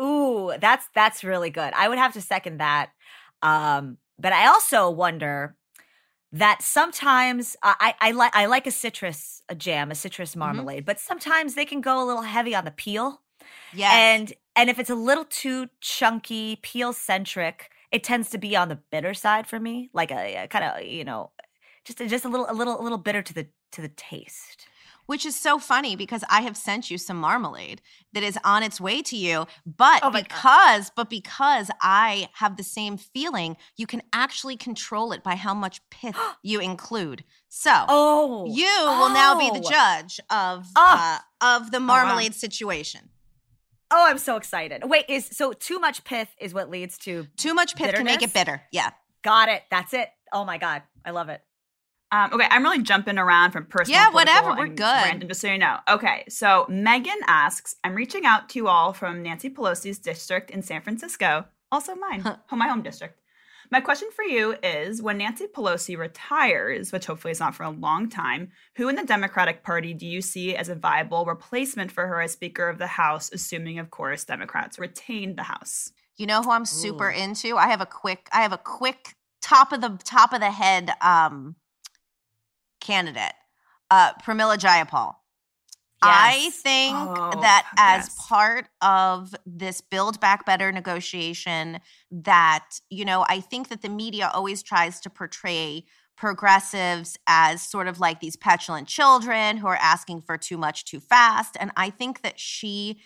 [0.00, 1.72] Ooh, that's that's really good.
[1.74, 2.90] I would have to second that.
[3.42, 5.56] Um, but I also wonder
[6.32, 10.40] that sometimes uh, I I like I like a citrus a jam, a citrus mm-hmm.
[10.40, 10.84] marmalade, mm-hmm.
[10.86, 13.22] but sometimes they can go a little heavy on the peel.
[13.72, 13.90] Yeah.
[13.92, 18.68] And and if it's a little too chunky, peel centric, it tends to be on
[18.68, 21.30] the bitter side for me, like a, a kind of, you know,
[21.84, 24.66] just just a little a little a little bitter to the to the taste
[25.06, 27.80] which is so funny because I have sent you some marmalade
[28.12, 29.46] that is on its way to you.
[29.64, 30.92] But oh because, God.
[30.96, 35.80] but because I have the same feeling, you can actually control it by how much
[35.90, 37.24] pith you include.
[37.48, 39.00] So, oh, you oh.
[39.00, 39.70] will now be the oh.
[39.70, 41.18] judge of oh.
[41.42, 42.38] uh, of the marmalade oh, wow.
[42.38, 43.08] situation.
[43.90, 44.82] Oh, I'm so excited.
[44.84, 48.12] Wait, is so too much pith is what leads to too much pith bitterness?
[48.12, 48.62] can make it bitter.
[48.72, 48.90] Yeah.
[49.22, 49.62] Got it.
[49.70, 50.08] That's it.
[50.32, 50.82] Oh my God.
[51.04, 51.42] I love it.
[52.12, 54.00] Um, okay, I'm really jumping around from personal.
[54.00, 54.54] Yeah, whatever.
[54.54, 54.78] We're good.
[54.80, 55.78] Random, just so you know.
[55.88, 60.62] Okay, so Megan asks, I'm reaching out to you all from Nancy Pelosi's district in
[60.62, 62.22] San Francisco, also mine,
[62.52, 63.20] my home district.
[63.70, 67.70] My question for you is when Nancy Pelosi retires, which hopefully is not for a
[67.70, 72.06] long time, who in the Democratic Party do you see as a viable replacement for
[72.06, 75.92] her as Speaker of the House, assuming of course Democrats retain the House?
[76.16, 77.14] You know who I'm super Ooh.
[77.14, 77.56] into?
[77.56, 80.92] I have a quick I have a quick top of the top of the head
[81.00, 81.56] um
[82.80, 83.34] candidate,
[83.90, 85.16] uh, Pramila Jayapal.
[86.06, 88.26] I think oh, that as yes.
[88.28, 94.30] part of this Build Back Better negotiation, that, you know, I think that the media
[94.32, 95.84] always tries to portray
[96.16, 101.00] progressives as sort of like these petulant children who are asking for too much too
[101.00, 101.56] fast.
[101.60, 102.98] And I think that she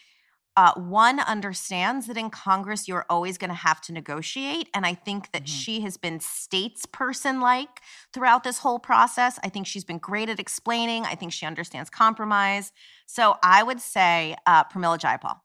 [0.60, 4.92] uh, one understands that in Congress you're always going to have to negotiate, and I
[4.92, 5.58] think that mm-hmm.
[5.58, 7.80] she has been statesperson like
[8.12, 9.38] throughout this whole process.
[9.42, 11.06] I think she's been great at explaining.
[11.06, 12.72] I think she understands compromise.
[13.06, 15.38] So I would say uh, Pramila Jayapal.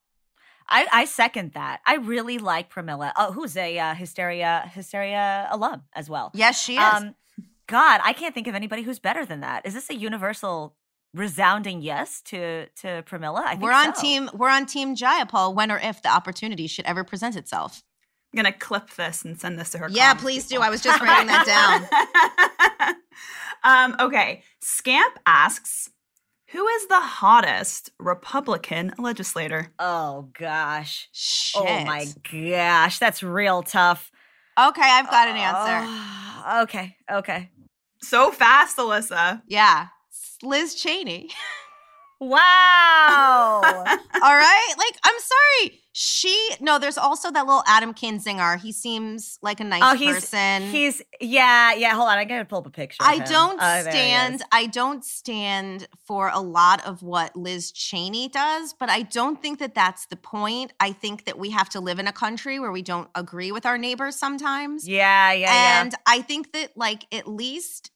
[0.67, 1.79] I, I, second that.
[1.85, 6.31] I really like Pramila, uh, who's a uh, Hysteria Hysteria alum as well.
[6.33, 6.93] Yes, she is.
[6.93, 7.15] Um,
[7.67, 9.65] God, I can't think of anybody who's better than that.
[9.65, 10.75] Is this a universal
[11.15, 13.43] resounding yes to to Pramila.
[13.45, 14.01] I we're on so.
[14.01, 17.81] team we're on team Jayapal when or if the opportunity should ever present itself.
[18.33, 19.87] I'm gonna clip this and send this to her.
[19.89, 20.63] Yeah, please people.
[20.63, 20.67] do.
[20.67, 22.95] I was just writing that down.
[23.63, 24.43] um, okay.
[24.59, 25.89] Scamp asks,
[26.49, 29.71] who is the hottest Republican legislator?
[29.79, 31.07] Oh gosh.
[31.13, 31.61] Shit.
[31.61, 32.99] Oh my gosh.
[32.99, 34.11] That's real tough.
[34.59, 35.87] Okay, I've got an answer.
[36.47, 37.49] Uh, okay, okay.
[38.01, 39.41] So fast, Alyssa.
[39.47, 39.87] Yeah.
[40.43, 41.29] Liz Cheney.
[42.19, 43.61] Wow.
[43.63, 44.73] All right.
[44.77, 45.81] Like, I'm sorry.
[45.97, 48.59] She no, there's also that little Adam Kinzinger.
[48.59, 50.63] He seems like a nice oh, he's, person.
[50.63, 51.93] He's yeah, yeah.
[51.93, 53.01] Hold on, I gotta pull up a picture.
[53.01, 58.73] I don't oh, stand I don't stand for a lot of what Liz Cheney does,
[58.77, 60.73] but I don't think that that's the point.
[60.81, 63.65] I think that we have to live in a country where we don't agree with
[63.65, 64.85] our neighbors sometimes.
[64.85, 65.97] Yeah, yeah, and yeah.
[66.05, 67.91] I think that like at least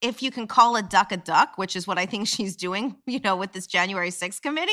[0.00, 2.96] if you can call a duck a duck, which is what I think she's doing,
[3.06, 4.72] you know, with this January 6th committee,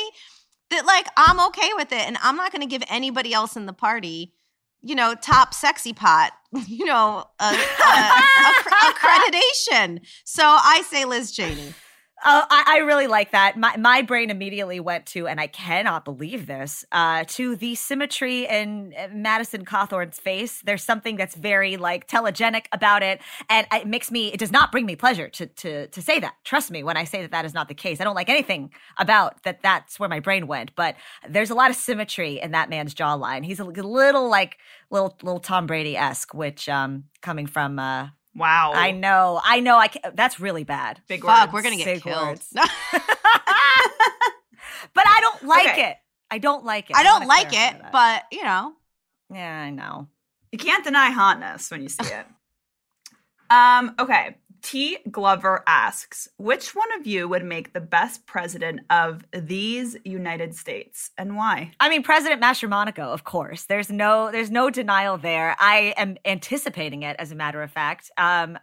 [0.70, 2.08] that like I'm okay with it.
[2.08, 4.34] And I'm not going to give anybody else in the party,
[4.82, 6.32] you know, top sexy pot,
[6.68, 7.54] you know, a, a, a,
[8.94, 10.00] accreditation.
[10.26, 11.74] So I say Liz Cheney.
[12.24, 13.58] Oh, I, I, really like that.
[13.58, 18.46] My my brain immediately went to, and I cannot believe this, uh, to the symmetry
[18.46, 20.62] in uh, Madison Cawthorn's face.
[20.62, 24.32] There's something that's very like telegenic about it, and it makes me.
[24.32, 26.36] It does not bring me pleasure to to to say that.
[26.44, 28.00] Trust me when I say that that is not the case.
[28.00, 29.64] I don't like anything about that.
[29.64, 30.76] That's where my brain went.
[30.76, 33.44] But there's a lot of symmetry in that man's jawline.
[33.44, 34.58] He's a little like
[34.92, 38.72] little little Tom Brady esque, which um coming from uh Wow.
[38.74, 39.42] I know.
[39.44, 39.78] I know.
[39.78, 41.02] I can, that's really bad.
[41.08, 41.54] Big Fuck, words.
[41.54, 42.42] we're going to get Big killed.
[42.54, 42.64] but
[44.96, 45.90] I don't like okay.
[45.92, 45.98] it.
[46.30, 46.96] I don't like it.
[46.96, 47.92] I, I don't like it, that.
[47.92, 48.74] but you know.
[49.34, 50.08] Yeah, I know.
[50.52, 52.26] You can't deny hotness when you see it.
[53.50, 54.38] um, okay.
[54.62, 54.98] T.
[55.10, 61.12] Glover asks, which one of you would make the best president of these United States
[61.18, 61.72] and why?
[61.80, 63.66] I mean, President Mastromonaco, of course.
[63.66, 65.56] There's no there's no denial there.
[65.60, 68.12] I am anticipating it, as a matter of fact.
[68.18, 68.58] Um,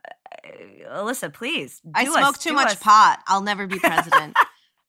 [0.45, 1.81] uh, Alyssa, please.
[1.95, 2.77] I smoke us, too much us.
[2.77, 3.21] pot.
[3.27, 4.37] I'll never be president.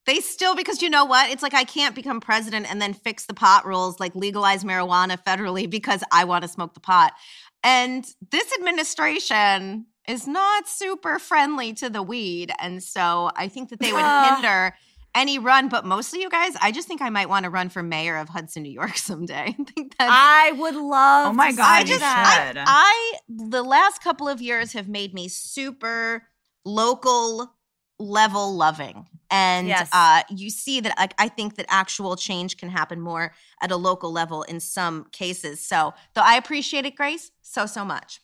[0.06, 1.30] they still because you know what?
[1.30, 5.18] It's like I can't become president and then fix the pot rules, like legalize marijuana
[5.24, 7.14] federally because I want to smoke the pot.
[7.64, 12.52] And this administration is not super friendly to the weed.
[12.60, 14.74] And so I think that they would hinder
[15.14, 17.84] any run, but mostly you guys, I just think I might want to run for
[17.84, 19.56] mayor of Hudson, New York someday.
[19.60, 24.04] I think that's I would love Oh my god, I just I, I the last
[24.04, 26.24] couple of years have made me super
[26.66, 27.54] local
[28.00, 29.08] level loving.
[29.32, 29.90] And yes.
[29.94, 33.76] uh, you see that like I think that actual change can happen more at a
[33.76, 35.64] local level in some cases.
[35.64, 38.22] So though I appreciate it, Grace, so so much.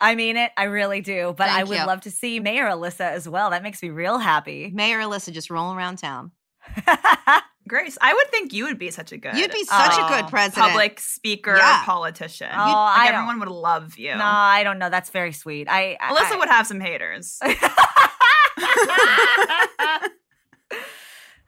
[0.00, 0.52] I mean it.
[0.56, 1.34] I really do.
[1.36, 1.86] But Thank I would you.
[1.86, 3.50] love to see Mayor Alyssa as well.
[3.50, 4.70] That makes me real happy.
[4.72, 6.32] Mayor Alyssa just rolling around town.
[7.68, 9.36] Grace, I would think you would be such a good.
[9.36, 11.84] You'd be such uh, a good president, public speaker, yeah.
[11.84, 12.48] politician.
[12.52, 14.14] Oh, like everyone would love you.
[14.16, 14.90] No, I don't know.
[14.90, 15.68] That's very sweet.
[15.68, 17.38] I Alyssa I, would have some haters.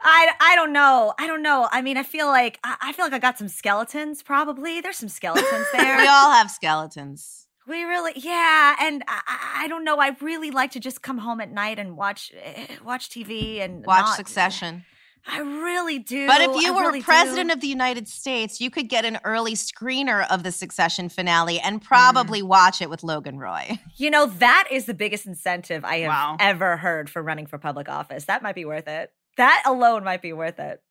[0.04, 1.14] I, I don't know.
[1.18, 1.68] I don't know.
[1.70, 4.22] I mean, I feel like I feel like I got some skeletons.
[4.22, 5.96] Probably there's some skeletons there.
[5.96, 7.48] we all have skeletons.
[7.66, 9.98] We really, yeah, and I, I, don't know.
[9.98, 13.86] I really like to just come home at night and watch eh, watch TV and
[13.86, 14.84] watch not, Succession.
[15.26, 16.26] I really do.
[16.26, 17.54] But if you I were really president do.
[17.54, 21.80] of the United States, you could get an early screener of the Succession finale and
[21.80, 22.48] probably mm.
[22.48, 23.78] watch it with Logan Roy.
[23.96, 26.36] You know, that is the biggest incentive I have wow.
[26.40, 28.24] ever heard for running for public office.
[28.24, 29.12] That might be worth it.
[29.36, 30.82] That alone might be worth it.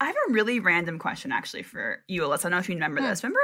[0.00, 2.40] I have a really random question actually for you, Alyssa.
[2.40, 3.08] I don't know if you remember hmm.
[3.08, 3.24] this.
[3.24, 3.40] Remember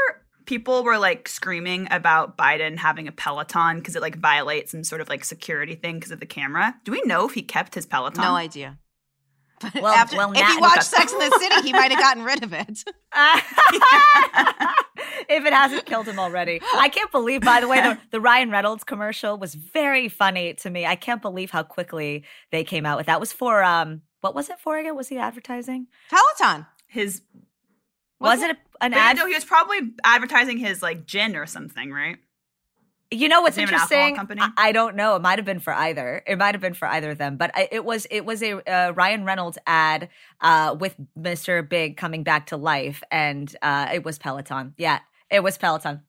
[0.48, 5.02] people were like screaming about Biden having a Peloton because it like violates some sort
[5.02, 6.74] of like security thing because of the camera.
[6.84, 8.22] Do we know if he kept his Peloton?
[8.22, 8.78] No idea.
[9.60, 12.24] But well, after, well, if he watched Sex in the City, he might have gotten
[12.24, 12.66] rid of it.
[15.28, 16.62] if it hasn't killed him already.
[16.76, 20.70] I can't believe, by the way, the, the, Ryan Reynolds commercial was very funny to
[20.70, 20.86] me.
[20.86, 23.16] I can't believe how quickly they came out with that.
[23.16, 24.96] It was for um, what was it for again?
[24.96, 26.64] Was he advertising Peloton?
[26.86, 27.20] His
[28.20, 29.16] was, was it a, an ad?
[29.16, 32.16] No, he was probably advertising his like gin or something, right?
[33.10, 34.18] You know what's interesting?
[34.18, 35.16] I, I, don't know.
[35.16, 36.22] It might have been for either.
[36.26, 37.38] It might have been for either of them.
[37.38, 40.10] But I, it was it was a uh, Ryan Reynolds ad
[40.42, 41.66] uh, with Mr.
[41.66, 44.74] Big coming back to life, and uh, it was Peloton.
[44.76, 44.98] Yeah,
[45.30, 46.02] it was Peloton.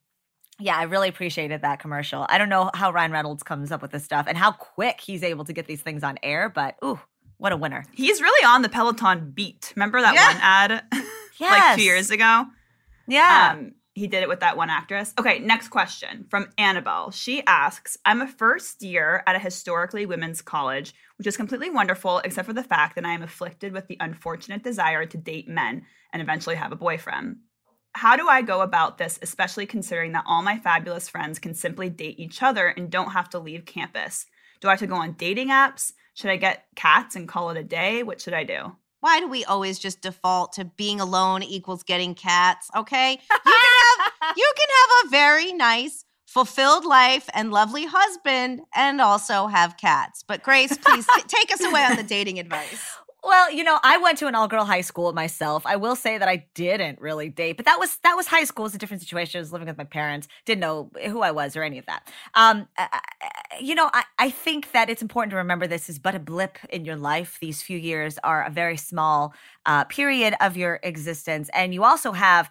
[0.58, 2.26] Yeah, I really appreciated that commercial.
[2.28, 5.22] I don't know how Ryan Reynolds comes up with this stuff and how quick he's
[5.22, 7.00] able to get these things on air, but ooh,
[7.38, 7.86] what a winner!
[7.94, 9.72] He's really on the Peloton beat.
[9.74, 10.26] Remember that yeah.
[10.26, 10.84] one ad?
[11.40, 11.68] yes.
[11.68, 12.46] like two years ago.
[13.06, 13.54] Yeah.
[13.56, 15.12] Um, he did it with that one actress.
[15.18, 17.10] Okay, next question from Annabelle.
[17.10, 22.18] She asks I'm a first year at a historically women's college, which is completely wonderful,
[22.20, 25.84] except for the fact that I am afflicted with the unfortunate desire to date men
[26.12, 27.38] and eventually have a boyfriend.
[27.92, 31.90] How do I go about this, especially considering that all my fabulous friends can simply
[31.90, 34.26] date each other and don't have to leave campus?
[34.60, 35.92] Do I have to go on dating apps?
[36.14, 38.04] Should I get cats and call it a day?
[38.04, 38.76] What should I do?
[39.00, 42.70] Why do we always just default to being alone equals getting cats?
[42.76, 43.12] Okay.
[43.12, 49.00] You can have you can have a very nice, fulfilled life and lovely husband and
[49.00, 50.22] also have cats.
[50.26, 52.82] But Grace, please take us away on the dating advice.
[53.22, 55.66] Well, you know, I went to an all-girl high school myself.
[55.66, 58.66] I will say that I didn't really date, but that was that was high school.
[58.66, 59.38] It's a different situation.
[59.38, 62.08] I was living with my parents, didn't know who I was or any of that.
[62.34, 62.66] Um,
[63.60, 66.58] you know, I, I think that it's important to remember this is but a blip
[66.70, 67.38] in your life.
[67.40, 69.34] These few years are a very small
[69.66, 72.48] uh, period of your existence, and you also have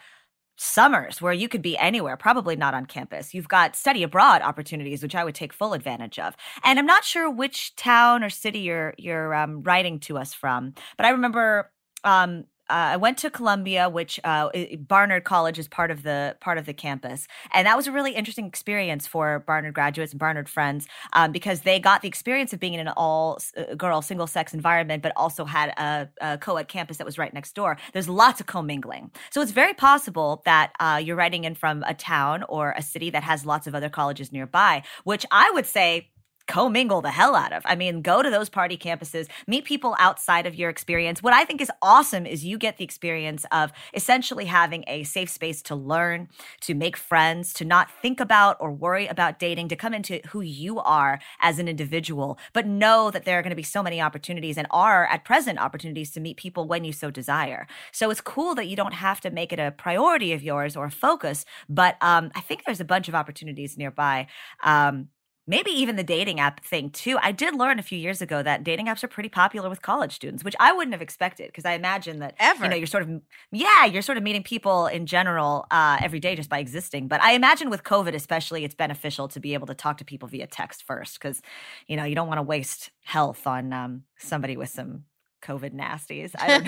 [0.62, 3.34] summers where you could be anywhere, probably not on campus.
[3.34, 6.36] You've got study abroad opportunities, which I would take full advantage of.
[6.64, 10.74] And I'm not sure which town or city you're you're um, writing to us from,
[10.98, 11.72] but I remember
[12.04, 16.58] um, uh, I went to Columbia, which uh, Barnard College is part of the part
[16.58, 20.48] of the campus, and that was a really interesting experience for Barnard graduates and Barnard
[20.48, 24.28] friends um, because they got the experience of being in an all uh, girl single
[24.28, 27.78] sex environment, but also had a, a co-ed campus that was right next door.
[27.94, 31.94] There's lots of commingling, so it's very possible that uh, you're writing in from a
[31.94, 36.12] town or a city that has lots of other colleges nearby, which I would say
[36.50, 37.62] commingle the hell out of.
[37.64, 41.22] I mean, go to those party campuses, meet people outside of your experience.
[41.22, 45.30] What I think is awesome is you get the experience of essentially having a safe
[45.30, 46.28] space to learn,
[46.62, 50.42] to make friends, to not think about or worry about dating, to come into who
[50.42, 54.02] you are as an individual, but know that there are going to be so many
[54.02, 57.68] opportunities and are at present opportunities to meet people when you so desire.
[57.92, 60.86] So it's cool that you don't have to make it a priority of yours or
[60.86, 64.26] a focus, but um, I think there's a bunch of opportunities nearby.
[64.64, 65.10] Um,
[65.50, 67.18] maybe even the dating app thing too.
[67.22, 70.14] I did learn a few years ago that dating apps are pretty popular with college
[70.14, 73.04] students, which I wouldn't have expected because I imagine that ever you know you're sort
[73.04, 73.22] of
[73.52, 77.08] yeah you're sort of meeting people in general uh, every day just by existing.
[77.08, 80.30] But I imagine with COVID especially, it's beneficial to be able to talk to people
[80.30, 81.42] via text first because
[81.88, 85.06] you know you don't want to waste health on um, somebody with some
[85.42, 86.36] COVID nasties.
[86.38, 86.66] I don't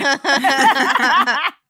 [1.38, 1.48] know.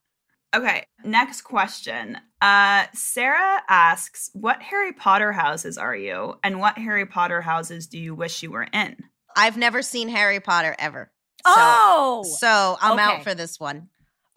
[0.54, 2.18] Okay, next question.
[2.40, 7.98] Uh, Sarah asks, "What Harry Potter houses are you, and what Harry Potter houses do
[7.98, 8.96] you wish you were in?"
[9.34, 11.10] I've never seen Harry Potter ever.
[11.46, 13.02] So, oh, so I'm okay.
[13.02, 13.88] out for this one.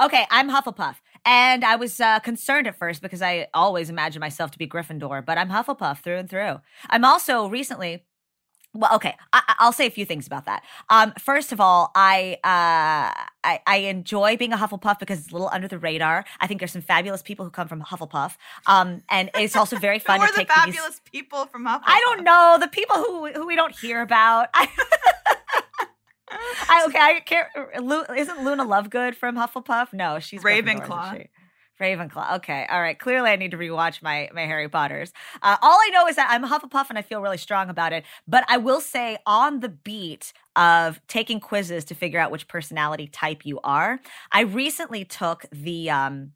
[0.02, 0.96] Okay, I'm Hufflepuff.
[1.26, 5.26] And I was uh, concerned at first because I always imagine myself to be Gryffindor,
[5.26, 6.60] but I'm Hufflepuff through and through.
[6.90, 8.06] I'm also recently
[8.76, 9.16] well, okay.
[9.32, 10.64] I, will say a few things about that.
[10.90, 15.34] Um, first of all, I, uh, I, I enjoy being a Hufflepuff because it's a
[15.34, 16.26] little under the radar.
[16.42, 18.36] I think there's some fabulous people who come from Hufflepuff,
[18.68, 21.02] um, and it's also very fun to take the fabulous these...
[21.12, 21.84] people from Hufflepuff.
[21.86, 24.50] I don't know the people who who we don't hear about.
[24.54, 24.68] I,
[26.70, 27.00] I okay.
[27.00, 27.48] I can't.
[28.18, 29.94] Isn't Luna Lovegood from Hufflepuff?
[29.94, 31.28] No, she's Ravenclaw.
[31.80, 32.38] Ravenclaw.
[32.38, 32.98] Okay, all right.
[32.98, 35.12] Clearly, I need to rewatch my my Harry Potters.
[35.42, 37.94] Uh, all I know is that I'm a Hufflepuff, and I feel really strong about
[37.94, 38.06] it.
[38.28, 43.08] But I will say, on the beat of taking quizzes to figure out which personality
[43.08, 44.00] type you are,
[44.32, 46.32] I recently took the um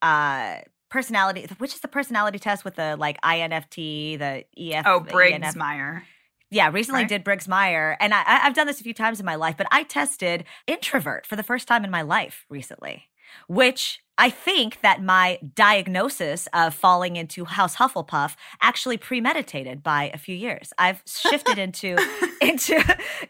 [0.00, 0.58] uh
[0.90, 4.86] personality, which is the personality test with the like INFT, the EF.
[4.86, 6.04] Oh, Briggs Meyer.
[6.50, 7.08] Yeah, recently right?
[7.08, 9.66] did Briggs Meyer, and I, I've done this a few times in my life, but
[9.72, 13.08] I tested introvert for the first time in my life recently,
[13.48, 20.18] which I think that my diagnosis of falling into House Hufflepuff actually premeditated by a
[20.18, 20.72] few years.
[20.78, 21.96] I've shifted into
[22.40, 22.80] into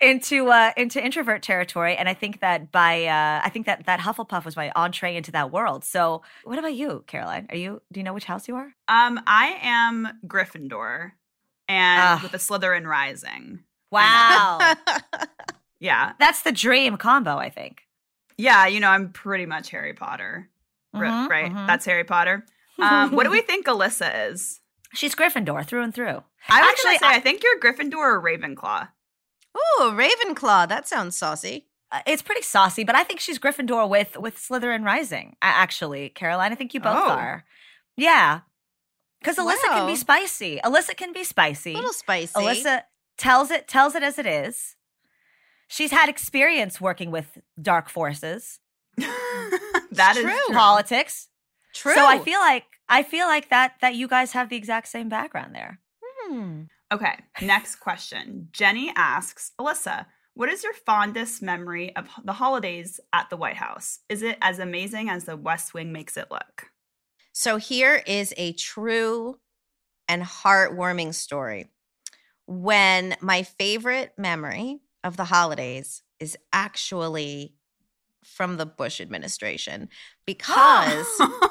[0.00, 4.00] into uh, into introvert territory, and I think that by uh, I think that that
[4.00, 5.84] Hufflepuff was my entree into that world.
[5.84, 7.46] So, what about you, Caroline?
[7.50, 8.74] Are you do you know which house you are?
[8.88, 11.12] Um, I am Gryffindor,
[11.66, 13.60] and uh, with a Slytherin rising.
[13.90, 14.74] Wow.
[15.80, 17.36] yeah, that's the dream combo.
[17.36, 17.82] I think.
[18.36, 20.50] Yeah, you know, I'm pretty much Harry Potter
[21.02, 21.50] mm-hmm, right?
[21.50, 21.66] Mm-hmm.
[21.66, 22.44] That's Harry Potter.
[22.78, 24.60] Um, what do we think Alyssa is?
[24.94, 26.22] She's Gryffindor through and through.
[26.48, 28.88] I was Actually, say, I, I think you're Gryffindor or Ravenclaw.
[29.56, 30.68] Ooh, Ravenclaw.
[30.68, 31.66] That sounds saucy.
[31.90, 35.36] Uh, it's pretty saucy, but I think she's Gryffindor with with Slytherin Rising.
[35.42, 37.10] Actually, Caroline, I think you both oh.
[37.10, 37.44] are.
[37.96, 38.40] Yeah,
[39.24, 39.78] because Alyssa wow.
[39.78, 40.60] can be spicy.
[40.62, 41.72] Alyssa can be spicy.
[41.72, 42.34] A little spicy.
[42.34, 42.82] Alyssa
[43.16, 44.76] tells it tells it as it is.
[45.66, 48.60] She's had experience working with dark forces.
[49.94, 50.54] That is true.
[50.54, 51.28] politics.
[51.72, 51.94] True.
[51.94, 55.08] So I feel like I feel like that that you guys have the exact same
[55.08, 55.80] background there.
[56.02, 56.62] Hmm.
[56.92, 58.48] Okay, next question.
[58.52, 64.00] Jenny asks, Alyssa, what is your fondest memory of the holidays at the White House?
[64.08, 66.70] Is it as amazing as the West Wing makes it look?
[67.32, 69.38] So here is a true
[70.08, 71.66] and heartwarming story.
[72.46, 77.54] When my favorite memory of the holidays is actually
[78.24, 79.88] from the Bush administration
[80.26, 81.06] because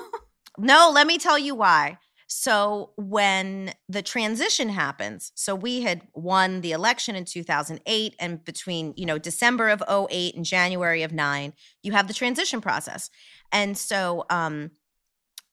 [0.58, 1.98] no, let me tell you why.
[2.28, 8.94] So when the transition happens, so we had won the election in 2008 and between,
[8.98, 11.54] you know, December of 08 and January of 9,
[11.84, 13.10] you have the transition process.
[13.52, 14.72] And so um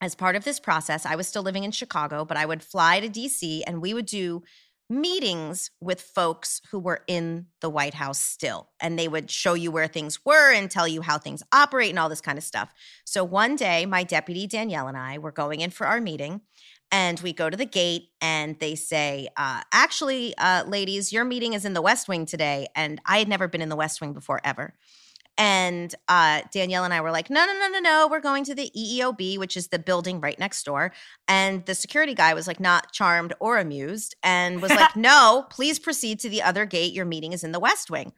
[0.00, 3.00] as part of this process, I was still living in Chicago, but I would fly
[3.00, 4.42] to DC and we would do
[4.90, 8.68] meetings with folks who were in the White House still.
[8.80, 11.98] And they would show you where things were and tell you how things operate and
[11.98, 12.74] all this kind of stuff.
[13.04, 16.40] So one day, my deputy Danielle and I were going in for our meeting.
[16.92, 21.52] And we go to the gate and they say, uh, actually, uh, ladies, your meeting
[21.52, 22.66] is in the West Wing today.
[22.74, 24.74] And I had never been in the West Wing before ever.
[25.40, 28.08] And uh, Danielle and I were like, no, no, no, no, no.
[28.10, 30.92] We're going to the EEOB, which is the building right next door.
[31.28, 35.78] And the security guy was like, not charmed or amused and was like, no, please
[35.78, 36.92] proceed to the other gate.
[36.92, 38.12] Your meeting is in the West Wing.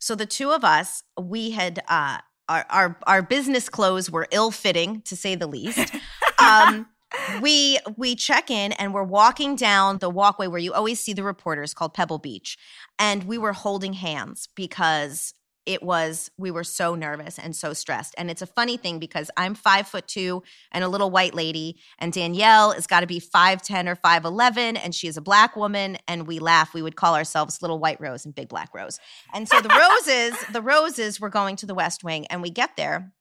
[0.00, 4.50] So the two of us, we had, uh, our, our, our business clothes were ill
[4.50, 5.94] fitting to say the least.
[6.38, 6.88] Um,
[7.40, 11.22] we we check in and we're walking down the walkway where you always see the
[11.22, 12.58] reporters called Pebble Beach
[12.98, 15.32] and we were holding hands because
[15.66, 18.14] it was we were so nervous and so stressed.
[18.16, 20.42] And it's a funny thing because i'm five foot two
[20.72, 24.94] and a little white lady and danielle has got to be 510 or 511 and
[24.94, 26.72] she is a black woman and we laugh.
[26.72, 28.98] We would call ourselves little white rose and big black rose.
[29.34, 29.68] And so the
[30.06, 33.12] roses the roses were going to the west wing and we get there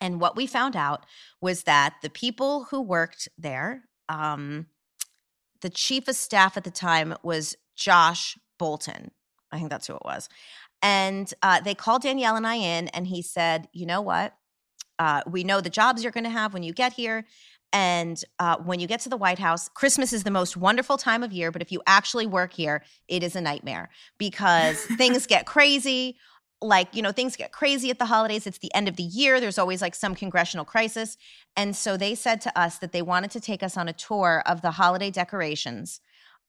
[0.00, 1.04] and what we found out
[1.40, 4.66] was that the people who worked there um,
[5.60, 9.08] the chief of staff at the time was josh bolten.
[9.50, 10.28] I think that's who it was
[10.84, 14.34] and uh, they called Danielle and I in, and he said, You know what?
[14.98, 17.24] Uh, we know the jobs you're going to have when you get here.
[17.72, 21.24] And uh, when you get to the White House, Christmas is the most wonderful time
[21.24, 21.50] of year.
[21.50, 26.16] But if you actually work here, it is a nightmare because things get crazy.
[26.60, 28.46] Like, you know, things get crazy at the holidays.
[28.46, 29.40] It's the end of the year.
[29.40, 31.16] There's always like some congressional crisis.
[31.56, 34.42] And so they said to us that they wanted to take us on a tour
[34.46, 36.00] of the holiday decorations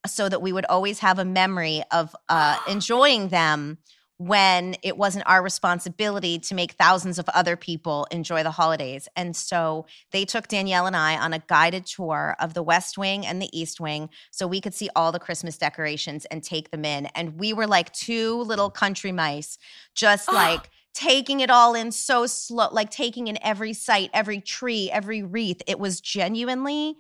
[0.05, 3.77] so that we would always have a memory of uh, enjoying them
[4.17, 9.09] when it wasn't our responsibility to make thousands of other people enjoy the holidays.
[9.15, 13.25] And so they took Danielle and I on a guided tour of the West Wing
[13.25, 16.85] and the East Wing so we could see all the Christmas decorations and take them
[16.85, 17.07] in.
[17.07, 19.57] And we were like two little country mice,
[19.93, 24.89] just like taking it all in so slow, like taking in every sight, every tree,
[24.91, 25.61] every wreath.
[25.67, 26.95] It was genuinely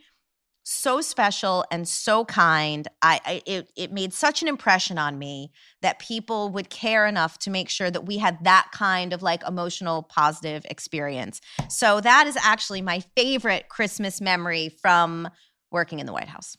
[0.65, 2.87] so special and so kind.
[3.01, 5.51] I, I, it it made such an impression on me
[5.81, 9.47] that people would care enough to make sure that we had that kind of like
[9.47, 11.39] emotional positive experience.
[11.69, 15.29] So that is actually my favorite Christmas memory from
[15.71, 16.57] working in the White House.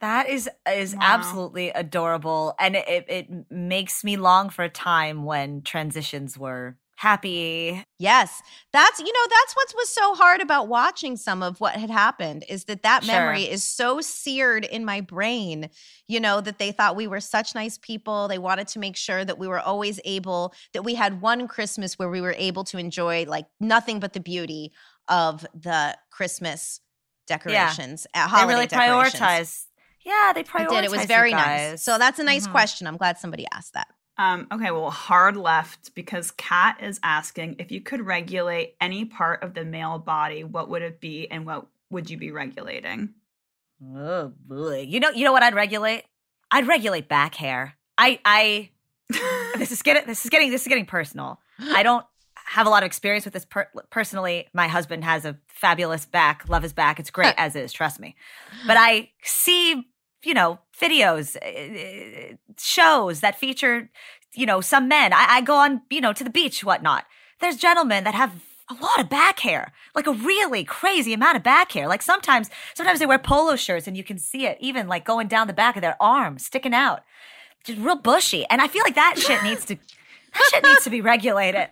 [0.00, 1.00] That is is wow.
[1.02, 7.84] absolutely adorable, and it it makes me long for a time when transitions were happy.
[7.98, 8.42] Yes.
[8.72, 12.44] That's you know that's what was so hard about watching some of what had happened
[12.48, 13.14] is that that sure.
[13.14, 15.70] memory is so seared in my brain,
[16.08, 18.28] you know, that they thought we were such nice people.
[18.28, 21.98] They wanted to make sure that we were always able that we had one Christmas
[21.98, 24.72] where we were able to enjoy like nothing but the beauty
[25.08, 26.80] of the Christmas
[27.26, 28.24] decorations yeah.
[28.24, 29.66] at holiday they really prioritize
[30.06, 30.66] yeah, they prioritized.
[30.66, 30.84] It did.
[30.84, 31.82] It was very nice.
[31.82, 32.52] So that's a nice mm-hmm.
[32.52, 32.86] question.
[32.86, 33.88] I'm glad somebody asked that.
[34.18, 39.42] Um, okay, well, hard left because Kat is asking if you could regulate any part
[39.42, 43.10] of the male body, what would it be, and what would you be regulating?
[43.84, 46.04] Oh boy, you know, you know what I'd regulate?
[46.50, 47.74] I'd regulate back hair.
[47.98, 48.70] I, I,
[49.58, 51.40] this is getting, this is getting, this is getting personal.
[51.60, 54.48] I don't have a lot of experience with this per- personally.
[54.54, 56.98] My husband has a fabulous back, love his back.
[56.98, 58.16] It's great as is, trust me.
[58.66, 59.86] But I see
[60.22, 63.90] you know, videos, uh, shows that feature,
[64.34, 65.12] you know, some men.
[65.12, 67.04] I, I go on, you know, to the beach, whatnot.
[67.40, 68.32] There's gentlemen that have
[68.68, 71.86] a lot of back hair, like a really crazy amount of back hair.
[71.86, 75.28] Like sometimes, sometimes they wear polo shirts and you can see it even like going
[75.28, 77.02] down the back of their arm, sticking out,
[77.64, 78.44] just real bushy.
[78.46, 81.68] And I feel like that shit needs to, that shit needs to be regulated.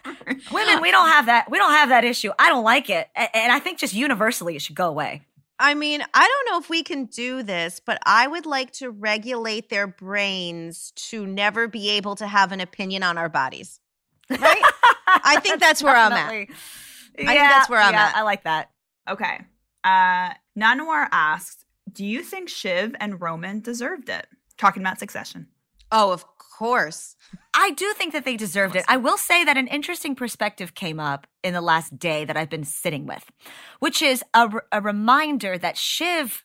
[0.53, 1.51] Women, we don't have that.
[1.51, 2.31] We don't have that issue.
[2.39, 5.23] I don't like it, and I think just universally it should go away.
[5.59, 8.91] I mean, I don't know if we can do this, but I would like to
[8.91, 13.81] regulate their brains to never be able to have an opinion on our bodies.
[14.29, 14.63] Right?
[15.07, 16.33] I think that's where I'm at.
[16.33, 18.17] Yeah, I think that's where I'm yeah, at.
[18.17, 18.71] I like that.
[19.09, 19.41] Okay.
[19.85, 24.27] Uh Nanuar asks, do you think Shiv and Roman deserved it?
[24.57, 25.49] Talking about succession.
[25.93, 27.17] Oh, of course.
[27.57, 28.85] I do think that they deserved it.
[28.89, 32.51] I will say that an interesting perspective came up in the last day that I've
[32.51, 33.31] been sitting with,
[33.79, 36.45] which is a, a reminder that Shiv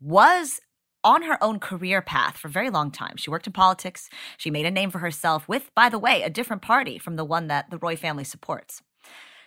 [0.00, 0.60] was
[1.04, 3.16] on her own career path for a very long time.
[3.16, 4.08] She worked in politics.
[4.36, 7.24] She made a name for herself with, by the way, a different party from the
[7.24, 8.80] one that the Roy family supports.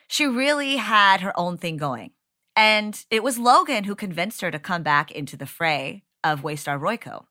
[0.10, 2.12] She really had her own thing going.
[2.58, 6.80] And it was Logan who convinced her to come back into the fray of Waystar
[6.80, 7.26] Royco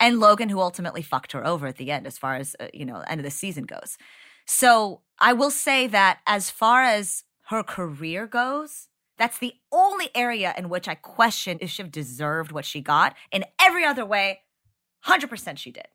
[0.00, 2.84] and Logan, who ultimately fucked her over at the end, as far as uh, you
[2.84, 3.98] know, end of the season goes.
[4.46, 10.54] So I will say that as far as her career goes, that's the only area
[10.56, 13.16] in which I question if she deserved what she got.
[13.32, 14.40] In every other way,
[15.00, 15.88] hundred percent she did.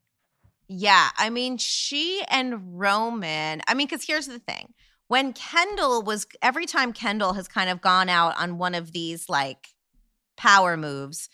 [0.68, 3.62] Yeah, I mean, she and Roman.
[3.68, 4.74] I mean, because here's the thing:
[5.08, 9.30] when Kendall was, every time Kendall has kind of gone out on one of these
[9.30, 9.70] like
[10.38, 11.30] power moves,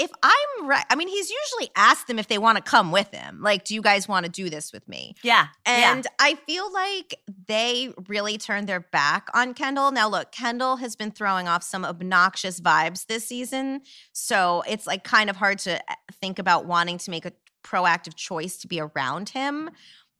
[0.00, 3.12] if I'm right, I mean, he's usually asked them if they want to come with
[3.12, 3.42] him.
[3.42, 5.14] Like, do you guys want to do this with me?
[5.22, 5.48] Yeah.
[5.66, 6.10] And yeah.
[6.18, 9.92] I feel like they really turned their back on Kendall.
[9.92, 13.82] Now, look, Kendall has been throwing off some obnoxious vibes this season.
[14.14, 17.32] So it's like kind of hard to eh, think about wanting to make a
[17.62, 19.68] proactive choice to be around him.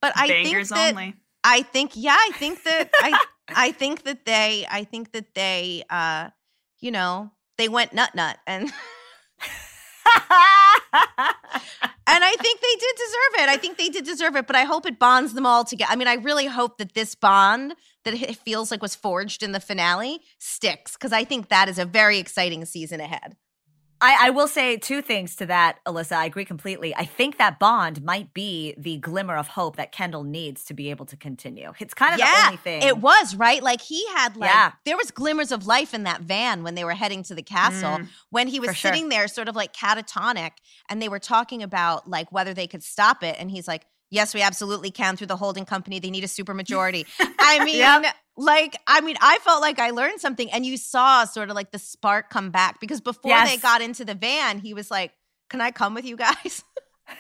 [0.03, 1.15] But I Bangers think that, only.
[1.43, 5.85] I think, yeah, I think that, I, I think that they, I think that they,
[5.89, 6.29] uh,
[6.81, 8.71] you know, they went nut nut and.
[10.31, 13.49] and I think they did deserve it.
[13.49, 15.91] I think they did deserve it, but I hope it bonds them all together.
[15.93, 17.75] I mean, I really hope that this bond
[18.05, 21.79] that it feels like was forged in the finale sticks because I think that is
[21.79, 23.37] a very exciting season ahead.
[24.01, 26.13] I, I, will say two things to that, Alyssa.
[26.13, 26.95] I agree completely.
[26.95, 30.91] I think that bond might be the glimmer of hope that Kendall needs to be
[30.91, 31.73] able to continue.
[31.79, 32.83] It's kind of yeah, the only thing.
[32.83, 33.63] It was, right?
[33.63, 34.73] Like he had like yeah.
[34.85, 37.99] there was glimmers of life in that van when they were heading to the castle.
[37.99, 39.11] Mm, when he was sitting sure.
[39.11, 40.53] there sort of like catatonic
[40.89, 43.37] and they were talking about like whether they could stop it.
[43.39, 46.01] And he's like, Yes, we absolutely can through the holding company.
[46.01, 47.07] They need a super majority.
[47.39, 48.15] I mean, yep.
[48.41, 50.51] Like, I mean, I felt like I learned something.
[50.51, 53.51] And you saw sort of like the spark come back because before yes.
[53.51, 55.13] they got into the van, he was like,
[55.49, 56.65] Can I come with you guys?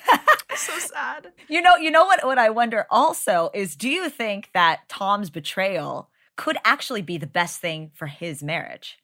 [0.56, 1.32] so sad.
[1.48, 5.30] You know, you know what what I wonder also is do you think that Tom's
[5.30, 8.98] betrayal could actually be the best thing for his marriage?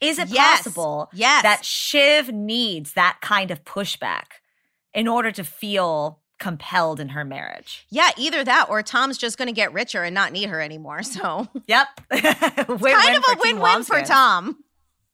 [0.00, 0.62] Is it yes.
[0.62, 1.42] possible yes.
[1.42, 4.40] that Shiv needs that kind of pushback
[4.94, 7.86] in order to feel compelled in her marriage.
[7.90, 11.02] Yeah, either that or Tom's just going to get richer and not need her anymore.
[11.02, 11.86] So, yep.
[12.10, 14.64] win, kind of a win win for Tom.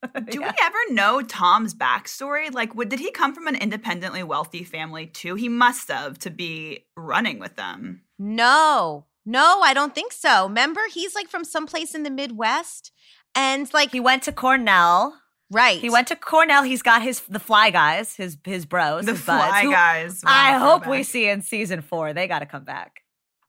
[0.14, 0.52] Do yeah.
[0.52, 2.52] we ever know Tom's backstory?
[2.52, 5.34] Like, would, did he come from an independently wealthy family too?
[5.34, 8.02] He must have to be running with them.
[8.18, 10.44] No, no, I don't think so.
[10.46, 12.92] Remember, he's like from someplace in the Midwest,
[13.34, 15.20] and like he went to Cornell.
[15.50, 15.78] Right.
[15.80, 16.62] He went to Cornell.
[16.64, 20.22] He's got his the fly guys, his his bros, the his fly buds, guys.
[20.24, 22.12] Wow, I hope we see in season four.
[22.12, 23.02] They got to come back.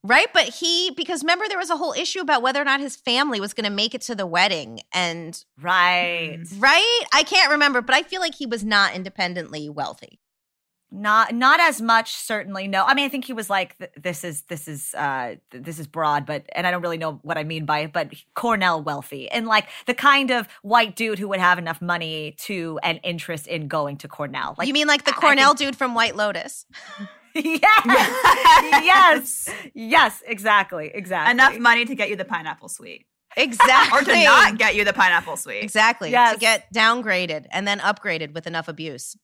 [0.03, 2.95] Right, but he because remember there was a whole issue about whether or not his
[2.95, 7.03] family was going to make it to the wedding, and right, right.
[7.13, 10.19] I can't remember, but I feel like he was not independently wealthy.
[10.89, 12.67] Not not as much, certainly.
[12.67, 15.87] No, I mean I think he was like this is this is uh this is
[15.87, 19.29] broad, but and I don't really know what I mean by it, but Cornell wealthy
[19.29, 23.47] and like the kind of white dude who would have enough money to and interest
[23.47, 24.55] in going to Cornell.
[24.57, 26.65] Like you mean like the Cornell think, dude from White Lotus?
[27.37, 27.69] yes,
[28.83, 31.31] yes, yes, exactly, exactly.
[31.31, 33.05] Enough money to get you the pineapple suite.
[33.35, 33.99] Exactly.
[33.99, 35.63] or to not get you the pineapple suite.
[35.63, 36.09] Exactly.
[36.09, 36.33] Yes.
[36.33, 39.15] To get downgraded and then upgraded with enough abuse.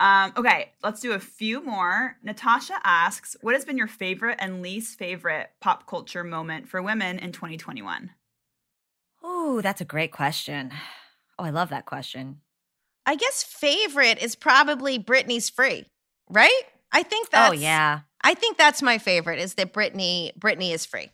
[0.00, 2.16] Um, okay, let's do a few more.
[2.22, 7.18] Natasha asks, what has been your favorite and least favorite pop culture moment for women
[7.18, 8.10] in 2021?
[9.22, 10.72] Oh, that's a great question.
[11.38, 12.40] Oh, I love that question.
[13.04, 15.84] I guess favorite is probably Britney's free,
[16.30, 16.62] right?
[16.92, 18.00] I think oh, that's Oh yeah.
[18.22, 21.10] I think that's my favorite is that Britney Britney is free.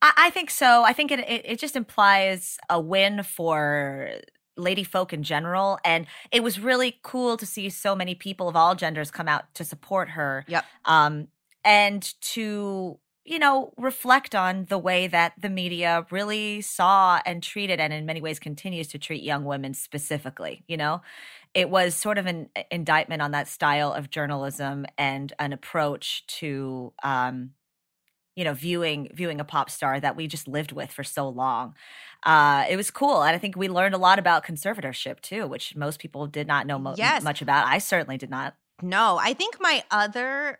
[0.00, 0.82] I, I think so.
[0.82, 4.10] I think it, it, it just implies a win for
[4.58, 8.56] lady folk in general and it was really cool to see so many people of
[8.56, 10.64] all genders come out to support her yep.
[10.84, 11.28] um
[11.64, 17.80] and to you know reflect on the way that the media really saw and treated
[17.80, 21.00] and in many ways continues to treat young women specifically you know?
[21.54, 26.92] It was sort of an indictment on that style of journalism and an approach to
[27.02, 27.52] um
[28.38, 31.74] you know viewing viewing a pop star that we just lived with for so long
[32.24, 33.22] uh, it was cool.
[33.22, 36.66] And I think we learned a lot about conservatorship too, which most people did not
[36.66, 37.22] know mo- yes.
[37.22, 37.66] much about.
[37.66, 38.54] I certainly did not.
[38.82, 40.58] No, I think my other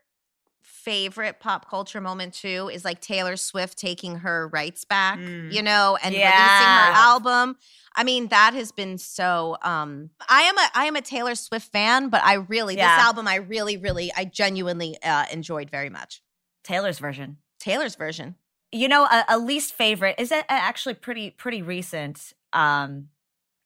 [0.63, 5.53] favorite pop culture moment too is like Taylor Swift taking her rights back, mm.
[5.53, 6.29] you know, and yeah.
[6.29, 7.57] releasing her album.
[7.97, 11.71] I mean, that has been so um I am a I am a Taylor Swift
[11.73, 12.97] fan, but I really yeah.
[12.97, 16.23] this album I really really I genuinely uh, enjoyed very much.
[16.63, 17.39] Taylor's version.
[17.59, 18.37] Taylor's version
[18.73, 23.09] you know a, a, least favorite is actually pretty pretty recent um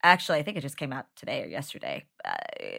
[0.03, 2.35] actually i think it just came out today or yesterday uh,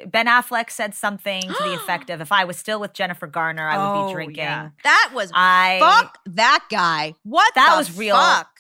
[0.05, 3.67] ben affleck said something to the effect of if i was still with jennifer garner
[3.67, 4.69] i would oh, be drinking yeah.
[4.83, 8.52] that was i fuck that guy what that was real fuck?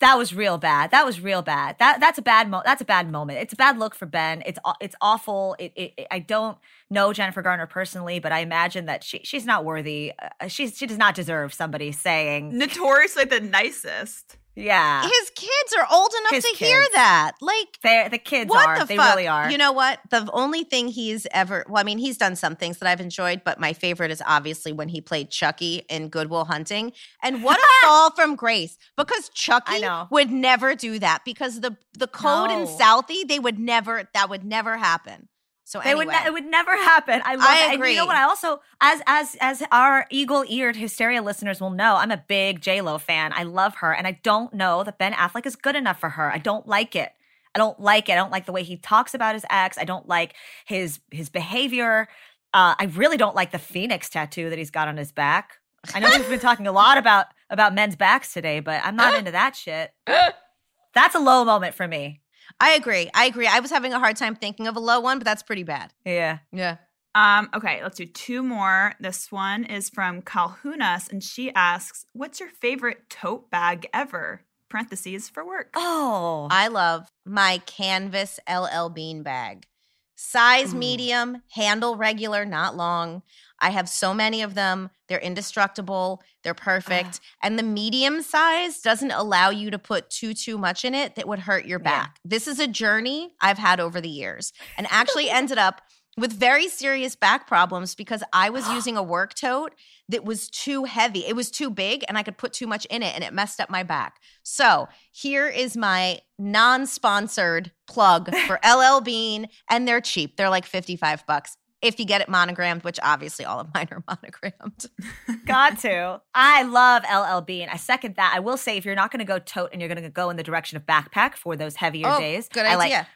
[0.00, 0.90] That was real bad.
[0.90, 1.76] That was real bad.
[1.78, 3.40] That that's a bad mo- that's a bad moment.
[3.40, 4.42] It's a bad look for Ben.
[4.46, 5.56] It's it's awful.
[5.58, 6.56] It, it, it, I don't
[6.88, 10.12] know Jennifer Garner personally, but I imagine that she she's not worthy.
[10.40, 14.37] Uh, she's she does not deserve somebody saying notoriously the nicest.
[14.54, 15.02] Yeah.
[15.02, 16.70] His kids are old enough His to kids.
[16.70, 17.32] hear that.
[17.40, 18.78] Like They're, the kids what are.
[18.80, 19.14] The they fuck?
[19.14, 19.50] really are.
[19.50, 20.00] You know what?
[20.10, 23.42] The only thing he's ever well, I mean, he's done some things that I've enjoyed,
[23.44, 26.92] but my favorite is obviously when he played Chucky in Good Will Hunting.
[27.22, 28.76] And what a fall from grace.
[28.96, 31.20] Because Chucky would never do that.
[31.24, 32.60] Because the the code no.
[32.60, 35.28] in Southie, they would never that would never happen.
[35.68, 36.06] So anyway.
[36.06, 37.20] would ne- it would never happen.
[37.26, 37.74] I love I it.
[37.74, 37.88] agree.
[37.88, 38.16] And you know what?
[38.16, 42.62] I also, as as as our eagle eared hysteria listeners will know, I'm a big
[42.62, 43.34] J Lo fan.
[43.34, 46.32] I love her, and I don't know that Ben Affleck is good enough for her.
[46.32, 47.12] I don't like it.
[47.54, 48.12] I don't like it.
[48.12, 49.76] I don't like the way he talks about his ex.
[49.76, 52.08] I don't like his his behavior.
[52.54, 55.58] Uh, I really don't like the phoenix tattoo that he's got on his back.
[55.94, 59.14] I know we've been talking a lot about about men's backs today, but I'm not
[59.18, 59.92] into that shit.
[60.06, 62.22] That's a low moment for me.
[62.60, 63.10] I agree.
[63.14, 63.46] I agree.
[63.46, 65.92] I was having a hard time thinking of a low one, but that's pretty bad.
[66.04, 66.38] Yeah.
[66.52, 66.76] Yeah.
[67.14, 68.94] Um, okay, let's do two more.
[69.00, 74.42] This one is from Calhunas, and she asks, What's your favorite tote bag ever?
[74.68, 75.70] Parentheses for work.
[75.74, 76.48] Oh.
[76.50, 79.66] I love my canvas LL Bean bag.
[80.14, 80.76] Size Ooh.
[80.76, 83.22] medium, handle regular, not long.
[83.60, 84.90] I have so many of them.
[85.08, 86.22] They're indestructible.
[86.42, 87.16] They're perfect.
[87.16, 87.46] Uh.
[87.46, 91.28] And the medium size doesn't allow you to put too too much in it that
[91.28, 92.18] would hurt your back.
[92.24, 92.30] Yeah.
[92.30, 95.82] This is a journey I've had over the years and actually ended up
[96.16, 99.74] with very serious back problems because I was using a work tote
[100.08, 101.24] that was too heavy.
[101.26, 103.60] It was too big and I could put too much in it and it messed
[103.60, 104.16] up my back.
[104.42, 110.36] So, here is my non-sponsored plug for LL Bean and they're cheap.
[110.36, 114.02] They're like 55 bucks if you get it monogrammed, which obviously all of mine are
[114.06, 114.86] monogrammed.
[115.46, 116.20] Got to.
[116.34, 117.68] I love LL Bean.
[117.68, 118.32] I second that.
[118.34, 120.30] I will say if you're not going to go tote and you're going to go
[120.30, 122.78] in the direction of backpack for those heavier oh, days, good idea.
[122.78, 123.06] Like,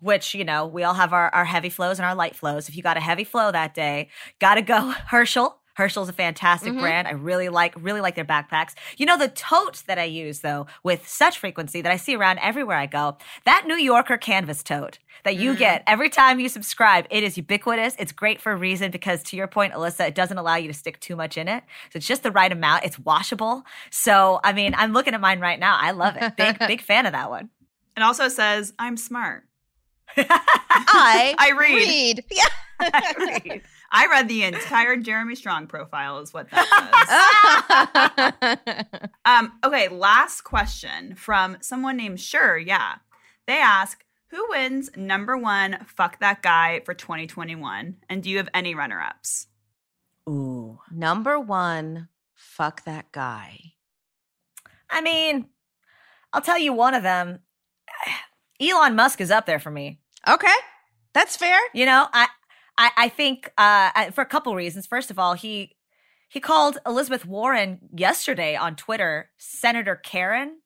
[0.00, 2.68] which, you know, we all have our, our heavy flows and our light flows.
[2.68, 4.08] If you got a heavy flow that day,
[4.38, 5.59] got to go Herschel.
[5.80, 6.82] Herschel's a fantastic mm-hmm.
[6.82, 7.08] brand.
[7.08, 8.74] I really like really like their backpacks.
[8.98, 12.38] You know the tote that I use though with such frequency that I see around
[12.40, 13.16] everywhere I go.
[13.46, 15.58] That New Yorker canvas tote that you mm.
[15.58, 17.06] get every time you subscribe.
[17.08, 17.96] It is ubiquitous.
[17.98, 20.74] It's great for a reason because to your point, Alyssa, it doesn't allow you to
[20.74, 21.64] stick too much in it.
[21.92, 22.84] So it's just the right amount.
[22.84, 23.62] It's washable.
[23.90, 25.78] So I mean, I'm looking at mine right now.
[25.80, 26.36] I love it.
[26.36, 27.48] Big big fan of that one.
[27.96, 29.44] It also says I'm smart.
[30.16, 31.74] I I read.
[31.74, 32.24] read.
[32.30, 32.44] Yeah.
[32.80, 33.62] I read.
[33.92, 38.36] I read the entire Jeremy Strong profile, is what that
[38.78, 39.08] says.
[39.24, 42.56] um, okay, last question from someone named Sure.
[42.56, 42.96] Yeah.
[43.46, 47.96] They ask, who wins number one fuck that guy for 2021?
[48.08, 49.48] And do you have any runner ups?
[50.28, 50.78] Ooh.
[50.92, 53.58] Number one, fuck that guy.
[54.88, 55.46] I mean,
[56.32, 57.40] I'll tell you one of them.
[58.60, 59.98] Elon Musk is up there for me.
[60.28, 60.48] Okay.
[61.12, 61.58] That's fair.
[61.72, 62.28] You know, I
[62.80, 64.86] I, I think uh, for a couple reasons.
[64.86, 65.76] First of all, he
[66.28, 70.60] he called Elizabeth Warren yesterday on Twitter Senator Karen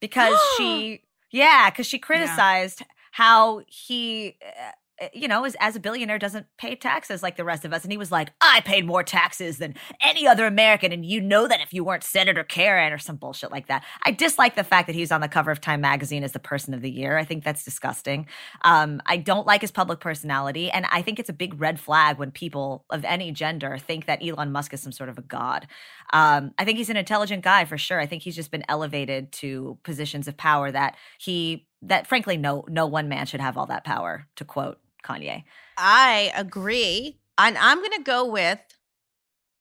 [0.00, 2.86] because she yeah because she criticized yeah.
[3.12, 4.72] how he uh,
[5.12, 7.82] you know, as, as a billionaire, doesn't pay taxes like the rest of us.
[7.82, 10.92] And he was like, I paid more taxes than any other American.
[10.92, 13.84] And you know that if you weren't Senator Karen or some bullshit like that.
[14.02, 16.74] I dislike the fact that he's on the cover of Time magazine as the person
[16.74, 17.16] of the year.
[17.16, 18.26] I think that's disgusting.
[18.62, 20.70] Um, I don't like his public personality.
[20.70, 24.24] And I think it's a big red flag when people of any gender think that
[24.24, 25.66] Elon Musk is some sort of a god.
[26.12, 28.00] Um, I think he's an intelligent guy for sure.
[28.00, 32.64] I think he's just been elevated to positions of power that he that frankly no
[32.68, 35.44] no one man should have all that power to quote Kanye.
[35.76, 37.18] I agree.
[37.38, 38.60] And I'm going to go with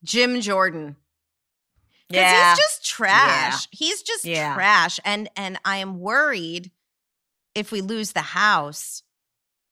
[0.03, 0.95] Jim Jordan.
[2.09, 2.49] Yeah.
[2.49, 3.67] he's just trash.
[3.71, 3.77] Yeah.
[3.77, 4.53] He's just yeah.
[4.55, 4.99] trash.
[5.05, 6.71] And and I am worried
[7.55, 9.03] if we lose the house,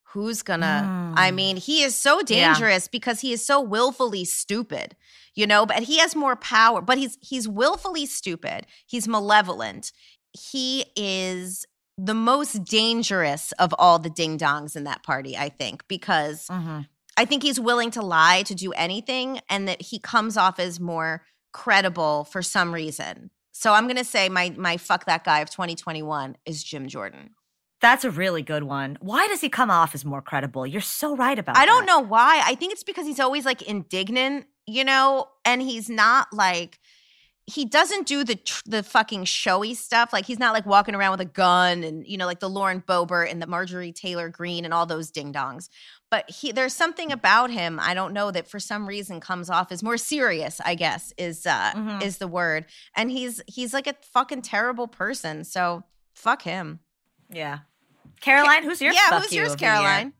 [0.04, 1.14] who's gonna mm.
[1.18, 2.90] I mean, he is so dangerous yeah.
[2.92, 4.96] because he is so willfully stupid.
[5.34, 8.66] You know, but he has more power, but he's he's willfully stupid.
[8.86, 9.92] He's malevolent.
[10.32, 11.66] He is
[11.98, 16.82] the most dangerous of all the ding dongs in that party, I think, because mm-hmm.
[17.18, 20.80] I think he's willing to lie to do anything and that he comes off as
[20.80, 23.32] more credible for some reason.
[23.52, 27.32] So I'm going to say my my fuck that guy of 2021 is Jim Jordan.
[27.82, 28.98] That's a really good one.
[29.02, 30.66] Why does he come off as more credible?
[30.66, 31.66] You're so right about I that.
[31.66, 32.42] don't know why.
[32.44, 36.80] I think it's because he's always like indignant, you know, and he's not like
[37.48, 40.12] he doesn't do the the fucking showy stuff.
[40.12, 42.84] Like he's not like walking around with a gun and you know like the Lauren
[42.86, 45.70] Boebert and the Marjorie Taylor Greene and all those ding dongs.
[46.12, 49.72] But he there's something about him I don't know that for some reason comes off
[49.72, 50.60] as more serious.
[50.64, 52.02] I guess is uh mm-hmm.
[52.02, 52.66] is the word.
[52.96, 55.46] And he's he's like a fucking terrible person.
[55.46, 55.84] So
[56.14, 56.82] fuck him.
[57.30, 57.60] Yeah.
[58.20, 58.96] Caroline, who's yours?
[58.96, 60.12] Yeah, who's yours, Caroline?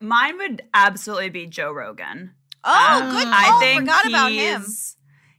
[0.00, 2.34] Mine would absolutely be Joe Rogan.
[2.62, 3.26] Oh, um, good.
[3.26, 4.64] Oh, I think forgot about him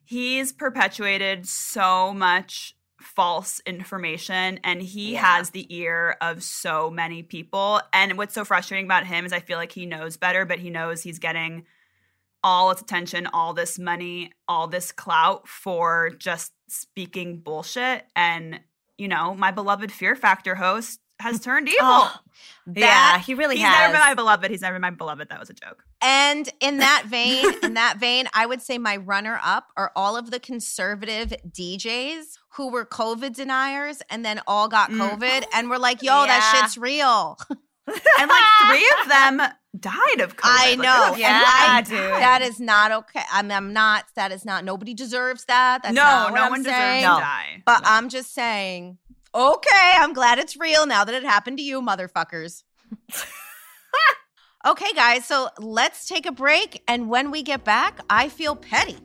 [0.10, 5.38] he's perpetuated so much false information and he yeah.
[5.38, 9.40] has the ear of so many people and what's so frustrating about him is i
[9.40, 11.64] feel like he knows better but he knows he's getting
[12.44, 18.60] all its attention all this money all this clout for just speaking bullshit and
[18.98, 21.80] you know my beloved fear factor host has turned evil.
[21.82, 22.16] Oh,
[22.74, 23.92] yeah, he really he's has.
[23.92, 24.50] Never been my beloved.
[24.50, 25.28] He's never been my beloved.
[25.28, 25.84] That was a joke.
[26.02, 30.18] And in that vein, in that vein, I would say my runner up are all
[30.18, 34.98] of the conservative DJs who were COVID deniers and then all got mm.
[34.98, 35.48] COVID mm.
[35.54, 36.28] and were like, yo, yeah.
[36.28, 37.38] that shit's real.
[37.88, 39.42] and like three of them
[39.80, 40.42] died of COVID.
[40.44, 41.12] I know.
[41.12, 41.98] Like, yeah, I, dude.
[41.98, 43.22] That is not okay.
[43.32, 44.06] I mean, I'm not.
[44.16, 44.66] That is not.
[44.66, 45.84] Nobody deserves that.
[45.84, 47.04] That's no, no one saying.
[47.04, 47.64] deserves to die.
[47.66, 47.90] But no.
[47.90, 48.98] I'm just saying
[49.34, 52.64] Okay, I'm glad it's real now that it happened to you, motherfuckers.
[54.66, 56.82] okay, guys, so let's take a break.
[56.88, 58.98] And when we get back, I feel petty.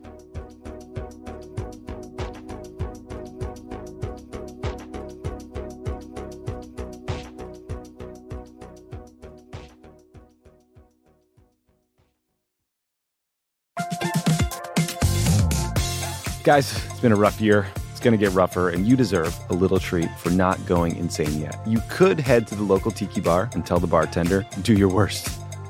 [16.43, 19.53] Guys, it's been a rough year It's going to get rougher, and you deserve a
[19.53, 21.57] little treat for not going insane yet.
[21.65, 25.44] You could head to the local tiki bar and tell the bartender, do your worst.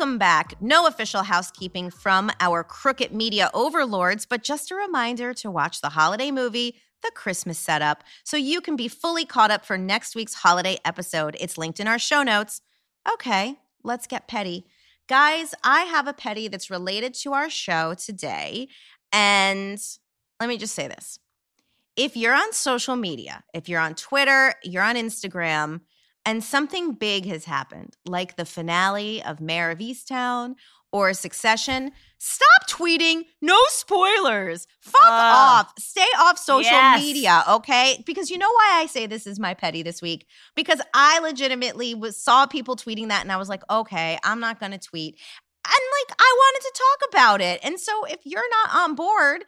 [0.00, 0.54] Welcome back.
[0.62, 5.90] No official housekeeping from our crooked media overlords, but just a reminder to watch the
[5.90, 10.32] holiday movie, The Christmas Setup, so you can be fully caught up for next week's
[10.32, 11.36] holiday episode.
[11.38, 12.62] It's linked in our show notes.
[13.12, 14.64] Okay, let's get petty.
[15.06, 18.68] Guys, I have a petty that's related to our show today.
[19.12, 19.78] And
[20.40, 21.18] let me just say this
[21.94, 25.82] if you're on social media, if you're on Twitter, you're on Instagram,
[26.24, 30.54] and something big has happened, like the finale of Mare of Easttown
[30.92, 34.66] or Succession, stop tweeting no spoilers.
[34.80, 35.72] Fuck uh, off.
[35.78, 37.00] Stay off social yes.
[37.00, 38.02] media, okay?
[38.04, 40.26] Because you know why I say this is my petty this week?
[40.56, 44.58] Because I legitimately was saw people tweeting that and I was like, "Okay, I'm not
[44.58, 45.16] going to tweet."
[45.64, 45.72] And
[46.08, 47.60] like I wanted to talk about it.
[47.62, 49.44] And so if you're not on board,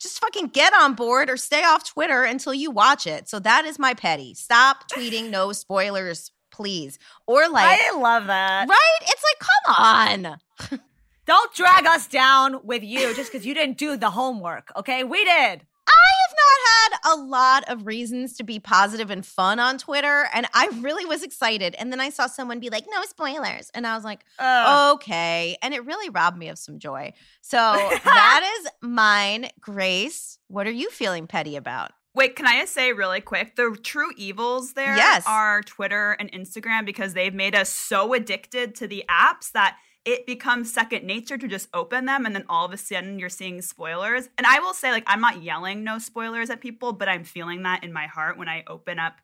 [0.00, 3.28] just fucking get on board or stay off Twitter until you watch it.
[3.28, 4.34] So that is my petty.
[4.34, 6.98] Stop tweeting no spoilers, please.
[7.26, 8.68] Or like I love that.
[8.68, 8.98] Right?
[9.02, 10.30] It's like, come
[10.72, 10.80] on.
[11.26, 14.70] Don't drag us down with you just because you didn't do the homework.
[14.76, 15.62] Okay, we did.
[15.88, 20.28] I have not had a lot of reasons to be positive and fun on Twitter,
[20.32, 21.74] and I really was excited.
[21.76, 25.74] And then I saw someone be like, "No spoilers," and I was like, "Okay," and
[25.74, 27.12] it really robbed me of some joy.
[27.40, 27.56] So
[28.04, 29.50] that is mine.
[29.60, 31.92] Grace, what are you feeling petty about?
[32.14, 33.56] Wait, can I just say really quick?
[33.56, 35.24] The true evils there yes.
[35.26, 40.26] are Twitter and Instagram because they've made us so addicted to the apps that it
[40.26, 43.62] becomes second nature to just open them and then all of a sudden you're seeing
[43.62, 44.28] spoilers.
[44.36, 47.62] And I will say, like, I'm not yelling no spoilers at people, but I'm feeling
[47.62, 49.20] that in my heart when I open up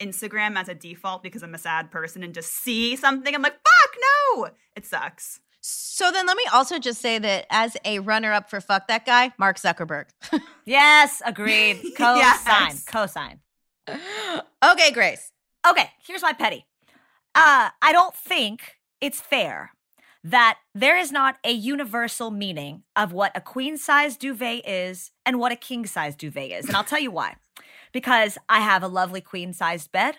[0.00, 3.32] Instagram as a default because I'm a sad person and just see something.
[3.34, 3.96] I'm like, fuck,
[4.36, 5.40] no, it sucks.
[5.60, 9.06] So then let me also just say that as a runner up for fuck that
[9.06, 10.06] guy, Mark Zuckerberg.
[10.66, 11.80] yes, agreed.
[11.96, 12.74] Co sign.
[12.86, 13.40] Co sign.
[13.88, 15.30] Okay, Grace.
[15.66, 16.66] Okay, here's my petty.
[17.34, 19.70] Uh, I don't think it's fair
[20.24, 25.38] that there is not a universal meaning of what a queen size duvet is and
[25.38, 26.66] what a king size duvet is.
[26.66, 27.36] And I'll tell you why.
[27.92, 30.16] Because I have a lovely queen sized bed,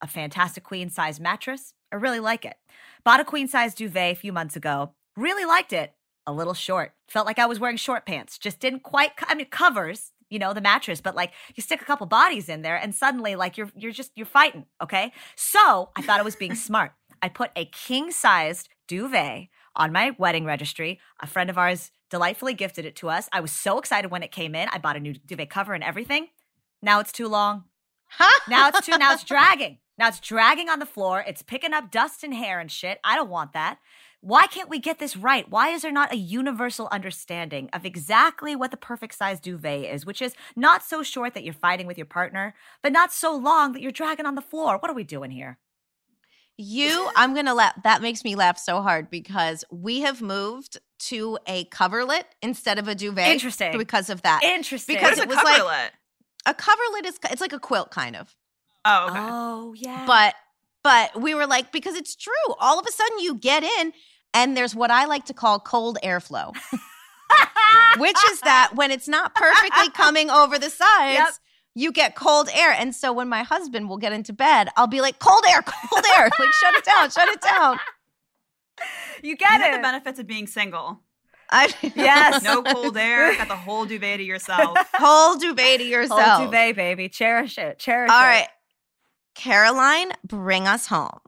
[0.00, 1.74] a fantastic queen size mattress.
[1.92, 2.56] I really like it.
[3.04, 4.92] Bought a queen size duvet a few months ago.
[5.16, 5.92] Really liked it.
[6.26, 6.92] A little short.
[7.08, 8.38] Felt like I was wearing short pants.
[8.38, 11.86] Just didn't quite, I mean, covers, you know, the mattress, but like you stick a
[11.86, 14.66] couple bodies in there and suddenly like you're, you're just, you're fighting.
[14.80, 15.12] Okay.
[15.34, 16.92] So I thought I was being smart.
[17.22, 21.00] I put a king sized duvet on my wedding registry.
[21.20, 23.28] A friend of ours delightfully gifted it to us.
[23.32, 24.68] I was so excited when it came in.
[24.72, 26.28] I bought a new duvet cover and everything.
[26.82, 27.64] Now it's too long.
[28.48, 29.78] now it's too now it's dragging.
[29.98, 31.24] Now it's dragging on the floor.
[31.26, 32.98] It's picking up dust and hair and shit.
[33.04, 33.78] I don't want that.
[34.20, 35.48] Why can't we get this right?
[35.48, 40.04] Why is there not a universal understanding of exactly what the perfect size duvet is,
[40.04, 43.72] which is not so short that you're fighting with your partner, but not so long
[43.72, 44.78] that you're dragging on the floor?
[44.78, 45.58] What are we doing here?
[46.60, 47.80] You, I'm gonna laugh.
[47.84, 52.88] That makes me laugh so hard because we have moved to a coverlet instead of
[52.88, 53.28] a duvet.
[53.28, 53.78] Interesting.
[53.78, 54.42] Because of that.
[54.42, 54.96] Interesting.
[54.96, 55.64] Because it was coverlet?
[55.66, 55.92] like
[56.46, 58.34] a coverlet is it's like a quilt kind of.
[58.84, 59.18] Oh, okay.
[59.20, 60.04] Oh, yeah.
[60.04, 60.34] But
[60.82, 62.54] but we were like because it's true.
[62.58, 63.92] All of a sudden you get in
[64.34, 66.56] and there's what I like to call cold airflow.
[67.98, 71.34] which is that when it's not perfectly coming over the sides, yep
[71.74, 72.72] you get cold air.
[72.72, 76.04] And so when my husband will get into bed, I'll be like, cold air, cold
[76.16, 76.28] air.
[76.38, 77.78] like, shut it down, shut it down.
[79.22, 79.76] You get you it.
[79.76, 81.00] the benefits of being single.
[81.50, 82.42] I, yes.
[82.42, 83.34] no cold air.
[83.36, 84.76] Got the whole duvet to yourself.
[84.94, 86.20] whole duvet to yourself.
[86.20, 87.08] Whole duvet, baby.
[87.08, 87.78] Cherish it.
[87.78, 88.20] Cherish All it.
[88.20, 88.48] All right.
[89.34, 91.20] Caroline, bring us home.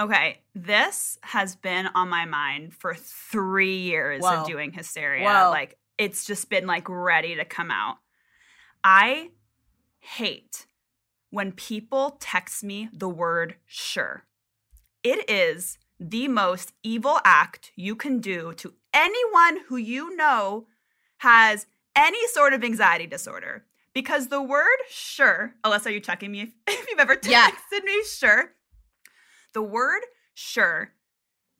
[0.00, 4.40] Okay, this has been on my mind for three years Whoa.
[4.40, 5.24] of doing hysteria.
[5.24, 5.50] Whoa.
[5.50, 7.98] Like it's just been like ready to come out.
[8.84, 9.30] I
[9.98, 10.66] hate
[11.30, 14.24] when people text me the word sure.
[15.02, 20.66] It is the most evil act you can do to anyone who you know
[21.18, 21.66] has
[21.96, 23.64] any sort of anxiety disorder.
[23.94, 28.02] Because the word sure, Alyssa, are you checking me if, if you've ever texted me
[28.04, 28.52] sure?
[29.54, 30.02] The word
[30.34, 30.90] sure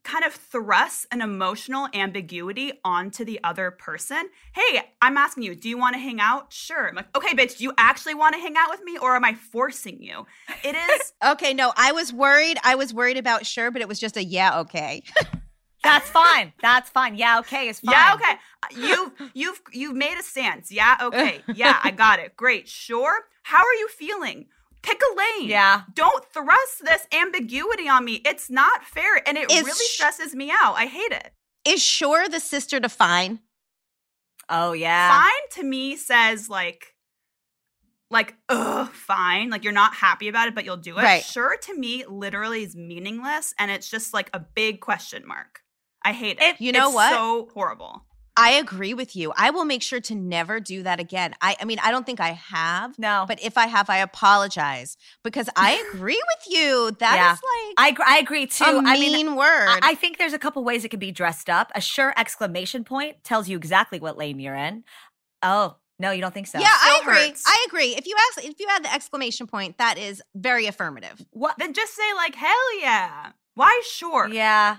[0.04, 4.28] kind of thrusts an emotional ambiguity onto the other person.
[4.52, 6.52] Hey, I'm asking you, do you want to hang out?
[6.52, 6.88] Sure.
[6.88, 9.24] I'm like, okay, bitch, do you actually want to hang out with me or am
[9.24, 10.26] I forcing you?
[10.62, 11.12] It is.
[11.32, 12.58] okay, no, I was worried.
[12.62, 15.02] I was worried about sure, but it was just a yeah, okay.
[15.82, 16.52] That's fine.
[16.62, 17.14] That's fine.
[17.14, 17.92] Yeah, okay is fine.
[17.92, 18.32] Yeah, okay.
[18.62, 20.72] Uh, you've you've you've made a stance.
[20.72, 21.42] Yeah, okay.
[21.54, 22.36] Yeah, I got it.
[22.36, 22.68] Great.
[22.68, 23.20] Sure.
[23.42, 24.46] How are you feeling?
[24.84, 25.48] Pick a lane.
[25.48, 25.82] Yeah.
[25.94, 28.20] Don't thrust this ambiguity on me.
[28.24, 29.26] It's not fair.
[29.26, 30.74] And it is really stresses me out.
[30.76, 31.32] I hate it.
[31.64, 33.40] Is sure the sister to fine?
[34.48, 35.22] Oh yeah.
[35.22, 36.94] Fine to me says like
[38.10, 41.24] like ugh fine like you're not happy about it but you'll do it right.
[41.24, 45.64] sure to me literally is meaningless and it's just like a big question mark
[46.04, 46.60] I hate it.
[46.60, 47.12] You know it's what?
[47.12, 48.04] So horrible.
[48.36, 49.32] I agree with you.
[49.36, 51.34] I will make sure to never do that again.
[51.40, 52.98] I, I mean, I don't think I have.
[52.98, 53.24] No.
[53.28, 56.90] But if I have, I apologize because I agree with you.
[56.98, 57.32] That Yeah.
[57.34, 57.40] is
[57.78, 58.64] like I, I agree too.
[58.64, 59.68] a I mean word.
[59.68, 61.70] I, I think there's a couple ways it can be dressed up.
[61.76, 64.82] A sure exclamation point tells you exactly what lane you're in.
[65.42, 66.58] Oh, no, you don't think so?
[66.58, 67.14] yeah, I agree.
[67.14, 67.44] hurts.
[67.46, 67.94] I agree.
[67.94, 71.24] If you ask, if you add the exclamation point, that is very affirmative.
[71.30, 71.56] What?
[71.58, 73.30] Then just say like, hell yeah.
[73.54, 74.28] Why sure?
[74.28, 74.78] Yeah.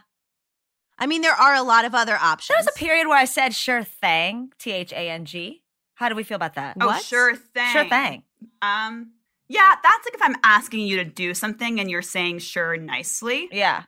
[0.98, 2.48] I mean, there are a lot of other options.
[2.48, 5.62] There was a period where I said sure thing, T H A N G.
[5.96, 6.78] How do we feel about that?
[6.80, 7.04] Oh, What?
[7.04, 7.72] sure thing.
[7.72, 8.24] Sure thing.
[8.62, 9.12] Um,
[9.48, 13.48] yeah, that's like if I'm asking you to do something and you're saying sure nicely.
[13.52, 13.84] Yeah.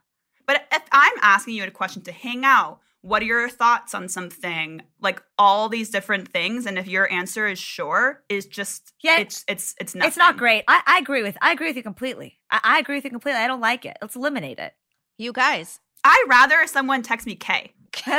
[0.46, 4.08] But if I'm asking you a question to hang out, what are your thoughts on
[4.10, 4.82] something?
[5.02, 9.44] Like all these different things, and if your answer is sure, is just Yeah, it's
[9.48, 10.08] it's it's nothing.
[10.08, 10.64] It's not great.
[10.68, 12.40] I, I agree with I agree with you completely.
[12.52, 13.40] I, I agree with you completely.
[13.42, 13.98] I don't like it.
[14.02, 14.74] Let's eliminate it.
[15.18, 15.80] you guys.
[16.04, 17.74] I'd rather someone text me K.
[18.08, 18.14] oh,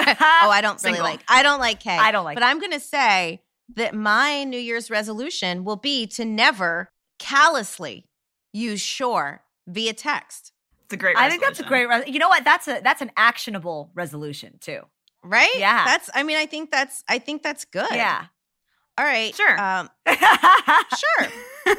[0.51, 1.05] I don't really Single.
[1.05, 1.21] like.
[1.29, 1.91] I don't like K.
[1.91, 3.43] I don't like But I'm going to say
[3.77, 8.07] that my New Year's resolution will be to never callously
[8.53, 10.53] use sure via text.
[10.85, 11.17] It's a great.
[11.17, 11.87] I think that's a great.
[11.87, 12.45] Res- you know what?
[12.45, 14.81] That's a that's an actionable resolution too.
[15.23, 15.55] Right?
[15.57, 15.85] Yeah.
[15.85, 16.09] That's.
[16.15, 17.05] I mean, I think that's.
[17.09, 17.91] I think that's good.
[17.91, 18.25] Yeah.
[18.97, 19.35] All right.
[19.35, 19.61] Sure.
[19.61, 21.75] Um, sure.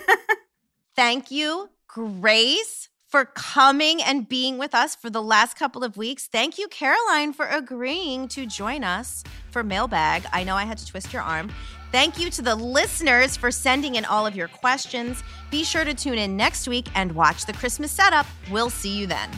[0.95, 6.28] Thank you, Grace, for coming and being with us for the last couple of weeks.
[6.28, 10.26] Thank you, Caroline, for agreeing to join us for mailbag.
[10.32, 11.51] I know I had to twist your arm.
[11.91, 15.24] Thank you to the listeners for sending in all of your questions.
[15.49, 18.28] Be sure to tune in next week and watch the Christmas setup.
[18.51, 19.32] We'll see you then.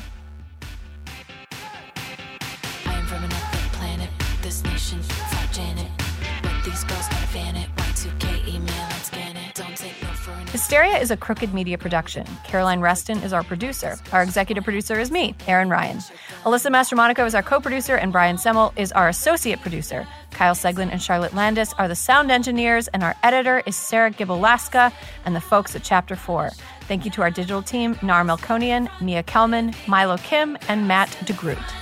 [10.62, 12.24] Hysteria is a crooked media production.
[12.44, 13.98] Caroline Reston is our producer.
[14.12, 15.98] Our executive producer is me, Erin Ryan.
[16.44, 20.08] Alyssa Mastromonaco is our co producer, and Brian Semmel is our associate producer.
[20.30, 24.94] Kyle Seglin and Charlotte Landis are the sound engineers, and our editor is Sarah Gibalaska
[25.26, 26.52] and the folks at Chapter 4.
[26.82, 31.81] Thank you to our digital team, Nar Melkonian, Mia Kelman, Milo Kim, and Matt DeGroot.